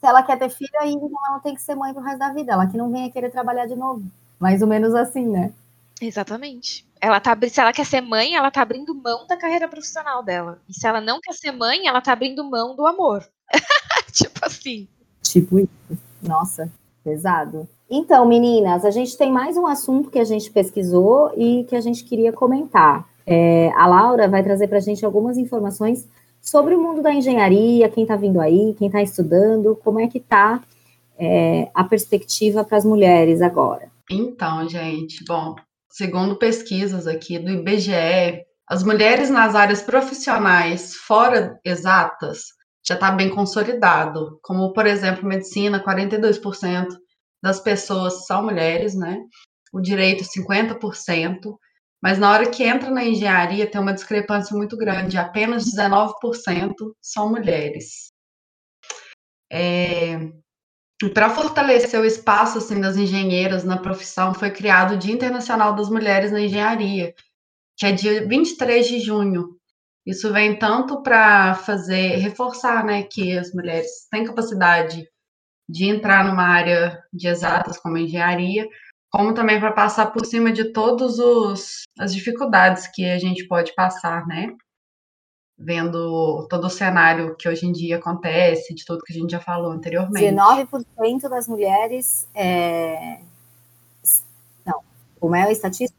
[0.00, 2.32] se ela quer ter filho, aí então ela tem que ser mãe pro resto da
[2.32, 2.52] vida.
[2.52, 4.02] Ela que não venha querer trabalhar de novo.
[4.38, 5.52] Mais ou menos assim, né?
[6.00, 6.86] Exatamente.
[6.98, 10.58] Ela tá, se ela quer ser mãe, ela tá abrindo mão da carreira profissional dela.
[10.66, 13.28] E se ela não quer ser mãe, ela tá abrindo mão do amor.
[14.10, 14.88] tipo assim.
[15.22, 16.00] Tipo isso.
[16.22, 16.70] Nossa,
[17.04, 17.68] pesado.
[17.90, 21.80] Então, meninas, a gente tem mais um assunto que a gente pesquisou e que a
[21.80, 23.06] gente queria comentar.
[23.26, 26.08] É, a Laura vai trazer para a gente algumas informações
[26.40, 30.18] sobre o mundo da engenharia, quem está vindo aí, quem está estudando, como é que
[30.18, 30.62] está
[31.18, 33.90] é, a perspectiva para as mulheres agora?
[34.10, 35.54] Então, gente, bom,
[35.88, 43.28] segundo pesquisas aqui do IBGE, as mulheres nas áreas profissionais fora exatas já está bem
[43.28, 46.86] consolidado, como, por exemplo, medicina, 42%
[47.42, 49.18] das pessoas são mulheres, né?
[49.72, 51.56] O direito, 50%,
[52.02, 56.12] mas na hora que entra na engenharia tem uma discrepância muito grande, apenas 19%
[57.00, 58.10] são mulheres.
[59.52, 60.30] É,
[61.14, 65.88] para fortalecer o espaço assim, das engenheiras na profissão, foi criado o Dia Internacional das
[65.88, 67.14] Mulheres na Engenharia,
[67.76, 69.56] que é dia 23 de junho.
[70.06, 75.06] Isso vem tanto para fazer, reforçar né, que as mulheres têm capacidade
[75.68, 78.68] de entrar numa área de exatas como engenharia,
[79.10, 81.18] como também para passar por cima de todas
[81.98, 84.54] as dificuldades que a gente pode passar, né?
[85.58, 89.40] Vendo todo o cenário que hoje em dia acontece, de tudo que a gente já
[89.40, 90.34] falou anteriormente.
[90.34, 92.28] 19% das mulheres.
[92.34, 93.20] É...
[94.64, 94.80] Não,
[95.18, 95.98] como é a estatística?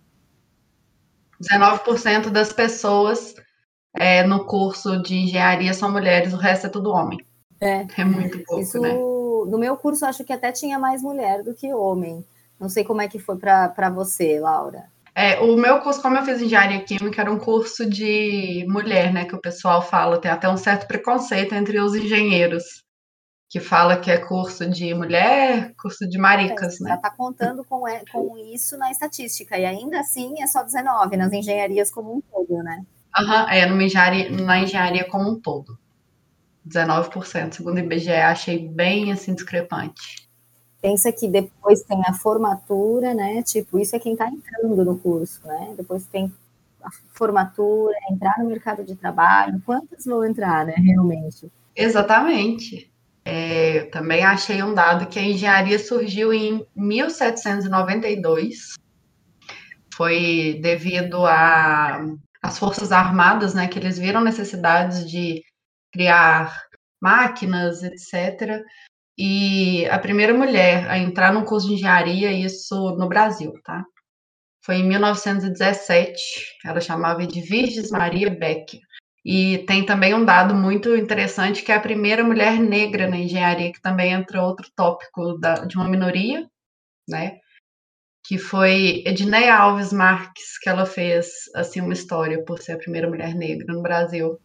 [1.41, 3.35] 19% das pessoas
[3.93, 7.19] é, no curso de engenharia são mulheres, o resto é tudo homem.
[7.59, 8.93] É, é muito pouco, Isso, né?
[8.93, 12.25] No meu curso, acho que até tinha mais mulher do que homem.
[12.61, 14.85] Não sei como é que foi para você, Laura.
[15.15, 19.25] É, o meu curso, como eu fiz engenharia química, era um curso de mulher, né?
[19.25, 22.83] Que o pessoal fala, tem até um certo preconceito entre os engenheiros,
[23.49, 26.89] que fala que é curso de mulher, curso de maricas, é, né?
[26.91, 27.81] Já está contando com,
[28.11, 32.61] com isso na estatística, e ainda assim é só 19 nas engenharias como um todo,
[32.63, 32.85] né?
[33.17, 35.77] Aham, uhum, é, numa engenharia, na engenharia como um todo.
[36.65, 40.30] 19%, segundo o IBGE, achei bem assim discrepante.
[40.81, 43.43] Pensa que depois tem a formatura, né?
[43.43, 45.75] Tipo, isso é quem está entrando no curso, né?
[45.77, 46.33] Depois tem
[46.83, 49.61] a formatura, entrar no mercado de trabalho.
[49.63, 50.73] Quantas vão entrar, né?
[50.75, 51.51] Realmente.
[51.75, 52.91] Exatamente.
[53.23, 58.73] É, também achei um dado que a engenharia surgiu em 1792.
[59.93, 61.23] Foi devido
[62.41, 63.67] às Forças Armadas, né?
[63.67, 65.43] Que eles viram necessidades de
[65.91, 66.59] criar
[66.99, 68.63] máquinas, etc
[69.17, 73.83] e a primeira mulher a entrar no curso de engenharia, isso no Brasil, tá?
[74.63, 76.21] Foi em 1917,
[76.65, 78.79] ela chamava de Virgis Maria Becker.
[79.23, 83.71] E tem também um dado muito interessante que é a primeira mulher negra na engenharia,
[83.71, 86.47] que também entra outro tópico da, de uma minoria,
[87.07, 87.37] né?
[88.25, 93.07] Que foi Edneia Alves Marques, que ela fez assim uma história por ser a primeira
[93.07, 94.39] mulher negra no Brasil.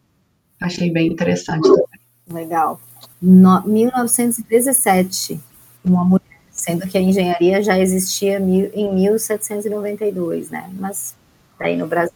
[0.61, 1.96] Achei bem interessante também.
[2.29, 2.79] Legal
[3.21, 5.39] no, 1917,
[5.83, 6.21] uma mulher,
[6.51, 10.69] sendo que a engenharia já existia mil, em 1792, né?
[10.73, 11.15] Mas
[11.59, 12.13] daí no Brasil.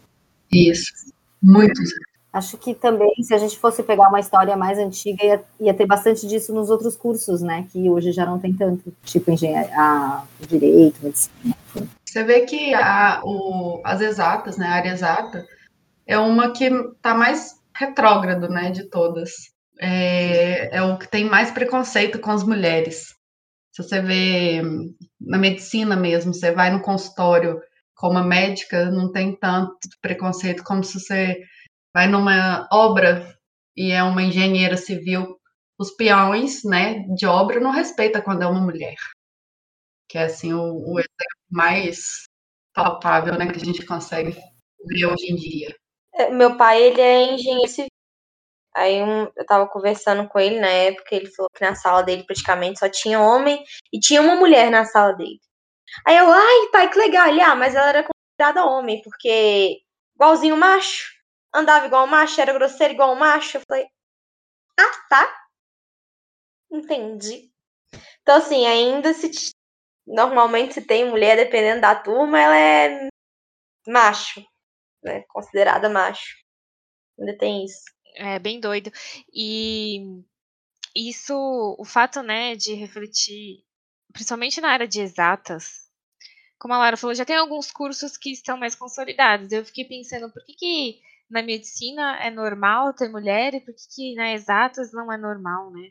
[0.51, 0.93] Isso,
[1.41, 1.93] muitos.
[2.33, 5.85] Acho que também, se a gente fosse pegar uma história mais antiga, ia, ia, ter
[5.85, 7.67] bastante disso nos outros cursos, né?
[7.71, 11.57] Que hoje já não tem tanto, tipo engenharia, a, direito, medicina.
[12.05, 14.65] Você vê que a, o, as exatas, né?
[14.65, 15.45] A área exata
[16.07, 18.71] é uma que está mais retrógrado, né?
[18.71, 19.51] De todas.
[19.81, 23.15] É, é o que tem mais preconceito com as mulheres.
[23.73, 24.61] Se você vê
[25.19, 27.59] na medicina mesmo, você vai no consultório
[27.95, 31.41] como médica, não tem tanto preconceito como se você
[31.93, 33.37] vai numa obra
[33.75, 35.39] e é uma engenheira civil,
[35.79, 38.95] os peões, né, de obra não respeita quando é uma mulher.
[40.09, 42.23] Que é assim o, o exemplo mais
[42.73, 44.35] palpável, né, que a gente consegue
[44.85, 45.75] ver hoje em dia.
[46.13, 47.90] É, meu pai, ele é engenheiro civil.
[48.75, 52.23] Aí um, eu tava conversando com ele na época, ele falou que na sala dele
[52.23, 55.39] praticamente só tinha homem e tinha uma mulher na sala dele.
[56.07, 57.27] Aí eu, ai, pai, que legal.
[57.27, 59.79] Ele, ah, mas ela era considerada homem, porque
[60.15, 61.11] igualzinho macho
[61.53, 63.57] andava igual macho, era grosseiro igual macho.
[63.57, 63.87] Eu falei,
[64.79, 65.47] ah, tá.
[66.71, 67.51] Entendi.
[68.21, 69.51] Então, assim, ainda se.
[70.07, 73.09] Normalmente, se tem mulher, dependendo da turma, ela é
[73.87, 74.43] macho,
[75.03, 75.23] né?
[75.29, 76.35] Considerada macho.
[77.19, 77.83] Ainda tem isso.
[78.15, 78.91] É bem doido.
[79.33, 80.23] E
[80.95, 81.33] isso,
[81.79, 83.63] o fato, né, de refletir,
[84.13, 85.89] principalmente na área de exatas,
[86.59, 89.51] como a Lara falou, já tem alguns cursos que estão mais consolidados.
[89.51, 93.81] Eu fiquei pensando, por que, que na medicina é normal ter mulher e por que,
[93.95, 95.89] que na exatas não é normal, né?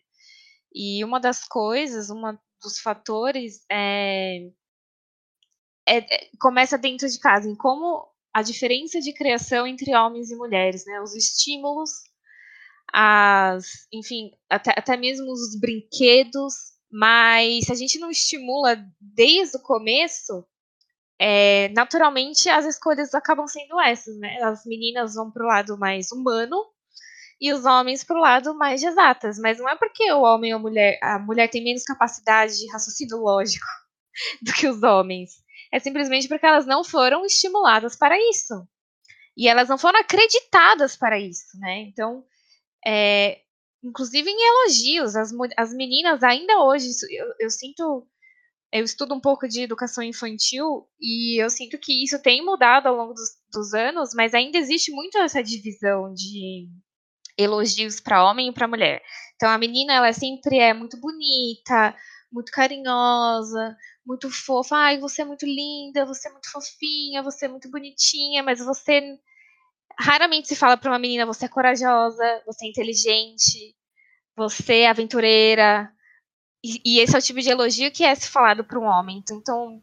[0.74, 2.20] E uma das coisas, um
[2.62, 4.50] dos fatores é,
[5.86, 10.36] é, é, começa dentro de casa, em como a diferença de criação entre homens e
[10.36, 11.00] mulheres, né?
[11.00, 11.90] Os estímulos,
[12.92, 16.54] as, enfim, até, até mesmo os brinquedos,
[16.90, 20.44] mas se a gente não estimula desde o começo,
[21.18, 24.42] é, naturalmente as escolhas acabam sendo essas, né?
[24.42, 26.56] As meninas vão para o lado mais humano
[27.40, 29.38] e os homens para o lado mais de exatas.
[29.38, 32.70] Mas não é porque o homem ou a mulher, a mulher tem menos capacidade de
[32.72, 33.66] raciocínio lógico
[34.42, 35.32] do que os homens.
[35.72, 38.66] É simplesmente porque elas não foram estimuladas para isso.
[39.36, 41.82] E elas não foram acreditadas para isso, né?
[41.82, 42.24] Então,
[42.86, 43.40] é,
[43.82, 48.06] inclusive em elogios, as, as meninas ainda hoje, eu, eu sinto
[48.72, 52.94] eu estudo um pouco de educação infantil e eu sinto que isso tem mudado ao
[52.94, 56.68] longo dos, dos anos, mas ainda existe muito essa divisão de
[57.36, 59.02] elogios para homem e para mulher.
[59.34, 61.96] Então a menina ela sempre é muito bonita,
[62.30, 63.76] muito carinhosa,
[64.06, 64.76] muito fofa.
[64.76, 69.18] Ai, você é muito linda, você é muito fofinha, você é muito bonitinha, mas você
[70.00, 73.76] raramente se fala para uma menina você é corajosa, você é inteligente,
[74.36, 75.92] você é aventureira,
[76.62, 79.18] e, e, esse é o tipo de elogio que é se falado para um homem.
[79.18, 79.82] Então, então,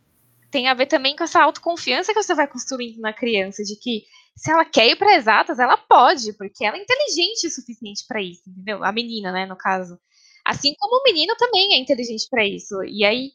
[0.51, 4.03] tem a ver também com essa autoconfiança que você vai construindo na criança, de que
[4.35, 8.21] se ela quer ir para exatas, ela pode, porque ela é inteligente o suficiente para
[8.21, 8.83] isso, entendeu?
[8.83, 9.99] A menina, né, no caso.
[10.45, 12.83] Assim como o menino também é inteligente para isso.
[12.83, 13.31] E aí,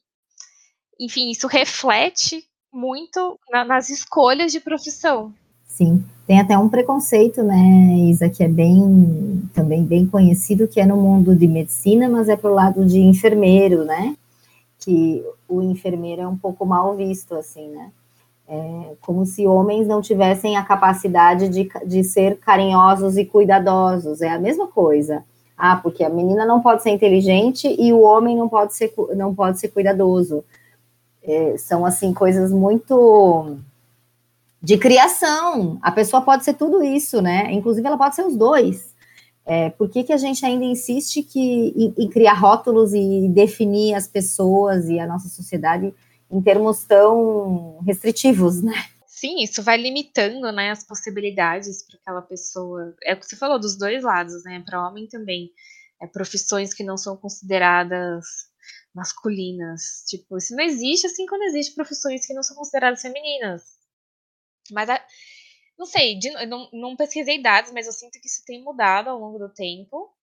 [1.01, 5.35] enfim, isso reflete muito na, nas escolhas de profissão.
[5.73, 10.85] Sim, tem até um preconceito, né, Isa, que é bem, também bem conhecido, que é
[10.85, 14.14] no mundo de medicina, mas é pro lado de enfermeiro, né,
[14.79, 17.91] que o enfermeiro é um pouco mal visto, assim, né,
[18.47, 24.29] é como se homens não tivessem a capacidade de, de ser carinhosos e cuidadosos, é
[24.29, 25.25] a mesma coisa.
[25.57, 29.35] Ah, porque a menina não pode ser inteligente e o homem não pode ser, não
[29.35, 30.45] pode ser cuidadoso.
[31.23, 33.57] É, são, assim, coisas muito
[34.63, 35.79] de criação.
[35.83, 37.51] A pessoa pode ser tudo isso, né?
[37.53, 38.93] Inclusive, ela pode ser os dois.
[39.45, 43.95] É, por que, que a gente ainda insiste que, em, em, criar rótulos e definir
[43.95, 45.93] as pessoas e a nossa sociedade
[46.31, 48.73] em termos tão restritivos, né?
[49.07, 52.95] Sim, isso vai limitando né, as possibilidades para aquela pessoa.
[53.03, 54.63] É o que você falou dos dois lados, né?
[54.65, 55.51] Para homem também.
[56.01, 58.25] É, profissões que não são consideradas
[58.95, 60.05] masculinas.
[60.09, 63.82] Tipo, isso não existe assim quando existe profissões que não são consideradas femininas.
[64.71, 65.05] Mas, a,
[65.79, 69.19] não sei, de, não, não pesquisei dados, mas eu sinto que isso tem mudado ao
[69.19, 70.15] longo do tempo,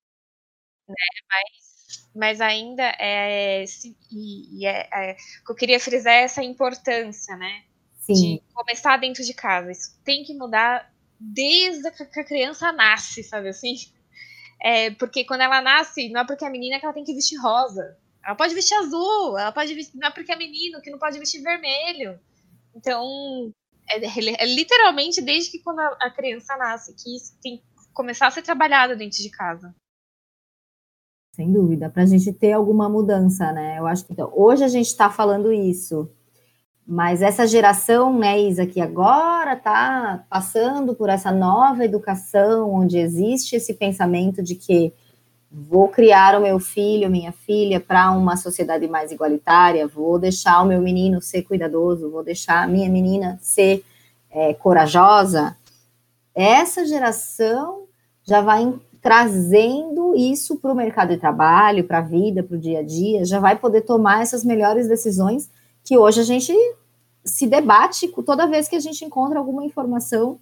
[0.88, 0.96] né?
[1.30, 3.64] Mas, mas ainda é,
[4.12, 7.64] e, e é, é, o que eu queria frisar é essa importância, né?
[8.00, 8.14] Sim.
[8.14, 9.72] De começar dentro de casa.
[9.72, 13.76] Isso tem que mudar desde que a criança nasce, sabe assim?
[14.62, 17.40] É, porque quando ela nasce, não é porque a menina que ela tem que vestir
[17.40, 17.98] rosa.
[18.26, 21.20] Ela pode vestir azul, ela pode vestir, não é porque é menino que não pode
[21.20, 22.20] vestir vermelho.
[22.76, 23.54] Então,
[23.90, 27.64] é, é, literalmente desde que quando a, a criança nasce, que isso tem que
[27.94, 29.76] começar a ser trabalhado dentro de casa.
[31.36, 33.80] Sem dúvida, para a gente ter alguma mudança, né?
[33.80, 36.10] Eu acho que então, hoje a gente está falando isso,
[36.92, 43.56] Mas essa geração, né, Isa, que agora está passando por essa nova educação, onde existe
[43.56, 44.92] esse pensamento de que
[45.52, 50.66] vou criar o meu filho, minha filha, para uma sociedade mais igualitária, vou deixar o
[50.66, 53.84] meu menino ser cuidadoso, vou deixar a minha menina ser
[54.30, 55.58] é, corajosa.
[56.36, 57.86] Essa geração
[58.24, 62.80] já vai trazendo isso para o mercado de trabalho, para a vida, para o dia
[62.80, 65.50] a dia, já vai poder tomar essas melhores decisões
[65.84, 66.54] que hoje a gente
[67.24, 70.40] se debate toda vez que a gente encontra alguma informação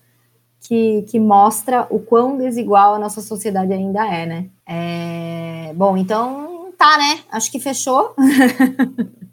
[0.62, 4.49] que, que mostra o quão desigual a nossa sociedade ainda é, né?
[4.66, 7.24] É, bom, então tá, né?
[7.32, 8.16] Acho que fechou.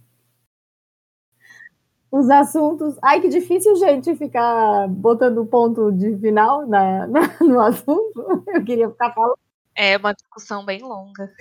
[2.10, 2.96] Os assuntos.
[3.02, 8.44] Ai, que difícil, gente, ficar botando ponto de final na, na no assunto.
[8.46, 9.36] Eu queria ficar falando.
[9.74, 11.32] É uma discussão bem longa.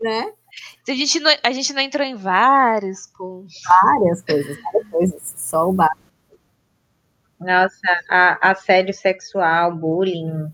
[0.00, 0.32] Né?
[0.88, 3.54] A gente, não, a gente não entrou em vários pontos.
[3.82, 5.34] Várias coisas, várias coisas.
[5.36, 6.07] Só o básico.
[7.40, 7.78] Nossa,
[8.08, 10.52] a, assédio sexual, bullying,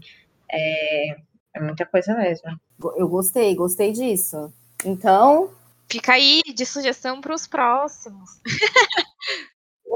[0.51, 1.17] é,
[1.55, 2.51] é muita coisa mesmo.
[2.97, 4.53] Eu gostei, gostei disso.
[4.85, 5.51] Então.
[5.91, 8.31] Fica aí de sugestão para os próximos.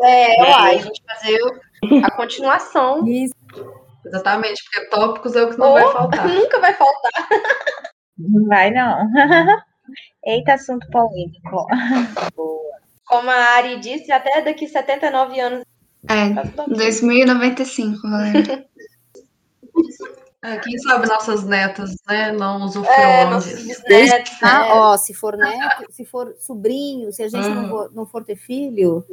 [0.00, 1.40] É, uai, a gente fazer
[2.04, 3.06] a continuação.
[3.08, 3.34] Isso.
[4.04, 6.28] Exatamente, porque tópicos é o que não vai faltar.
[6.28, 7.28] Nunca vai faltar.
[8.16, 9.06] Não vai, não.
[10.24, 11.66] Eita, assunto polêmico.
[12.34, 12.78] Boa.
[13.06, 15.64] Como a Ari disse, até daqui 79 anos.
[16.06, 16.32] É,
[16.68, 18.64] 2095, galera.
[20.42, 24.32] É, quem sabe nossas netas, né, não usufruam É, nossos bisnetos.
[24.40, 24.72] Ah, né?
[24.72, 27.68] ó, se for neto, se for sobrinho, se a gente não, Uhum.
[27.68, 29.04] for, não for ter filho,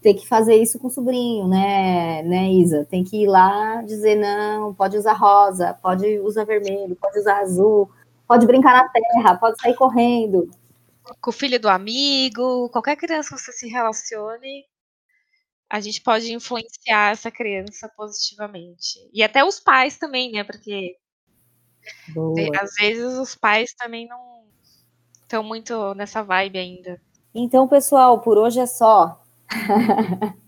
[0.00, 2.86] tem que fazer isso com o sobrinho, né, né, Isa?
[2.88, 7.90] Tem que ir lá dizer, não, pode usar rosa, pode usar vermelho, pode usar azul,
[8.26, 10.50] pode brincar na terra, pode sair correndo.
[11.20, 14.64] Com o filho do amigo, qualquer criança que você se relacione,
[15.70, 18.98] a gente pode influenciar essa criança positivamente.
[19.12, 20.44] E até os pais também, né?
[20.44, 20.96] Porque
[22.14, 22.34] Boa.
[22.34, 24.44] de- às vezes os pais também não
[25.22, 27.00] estão muito nessa vibe ainda.
[27.34, 29.22] Então, pessoal, por hoje é só.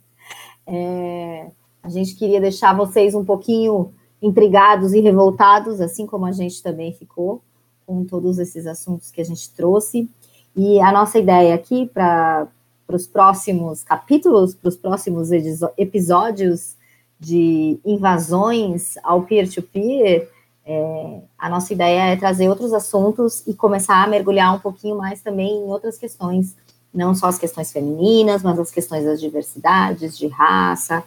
[0.72, 1.50] É,
[1.82, 3.92] a gente queria deixar vocês um pouquinho
[4.22, 7.42] intrigados e revoltados, assim como a gente também ficou,
[7.84, 10.08] com todos esses assuntos que a gente trouxe.
[10.54, 12.46] E a nossa ideia aqui para
[12.94, 15.30] os próximos capítulos, para os próximos
[15.76, 16.76] episódios
[17.18, 20.28] de invasões ao peer-to-peer,
[20.64, 25.20] é, a nossa ideia é trazer outros assuntos e começar a mergulhar um pouquinho mais
[25.20, 26.54] também em outras questões
[26.92, 31.02] não só as questões femininas, mas as questões das diversidades, de raça,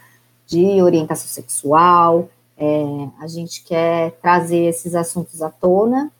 [0.47, 2.29] de orientação sexual.
[2.57, 6.11] É, a gente quer trazer esses assuntos à tona.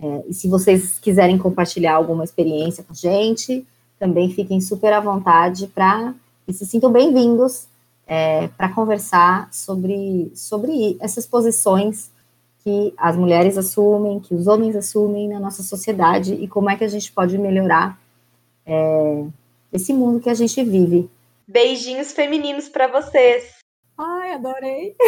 [0.00, 3.64] É, e se vocês quiserem compartilhar alguma experiência com a gente,
[3.98, 6.14] também fiquem super à vontade para
[6.46, 7.66] e se sintam bem-vindos
[8.06, 12.10] é, para conversar sobre, sobre essas posições
[12.62, 16.84] que as mulheres assumem, que os homens assumem na nossa sociedade e como é que
[16.84, 17.98] a gente pode melhorar
[18.66, 19.24] é,
[19.72, 21.10] esse mundo que a gente vive.
[21.46, 23.54] Beijinhos femininos pra vocês.
[23.98, 24.96] Ai, adorei.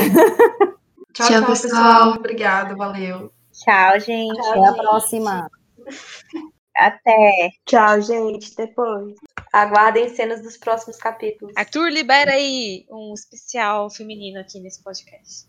[1.12, 1.72] Tchau, Tchau, tchau, pessoal.
[1.72, 2.12] pessoal.
[2.18, 3.32] Obrigada, valeu.
[3.50, 4.38] Tchau, gente.
[4.38, 5.50] Até a próxima.
[6.76, 7.50] Até.
[7.64, 8.54] Tchau, gente.
[8.54, 9.14] Depois.
[9.52, 11.54] Aguardem cenas dos próximos capítulos.
[11.56, 15.46] Arthur, libera aí um especial feminino aqui nesse podcast.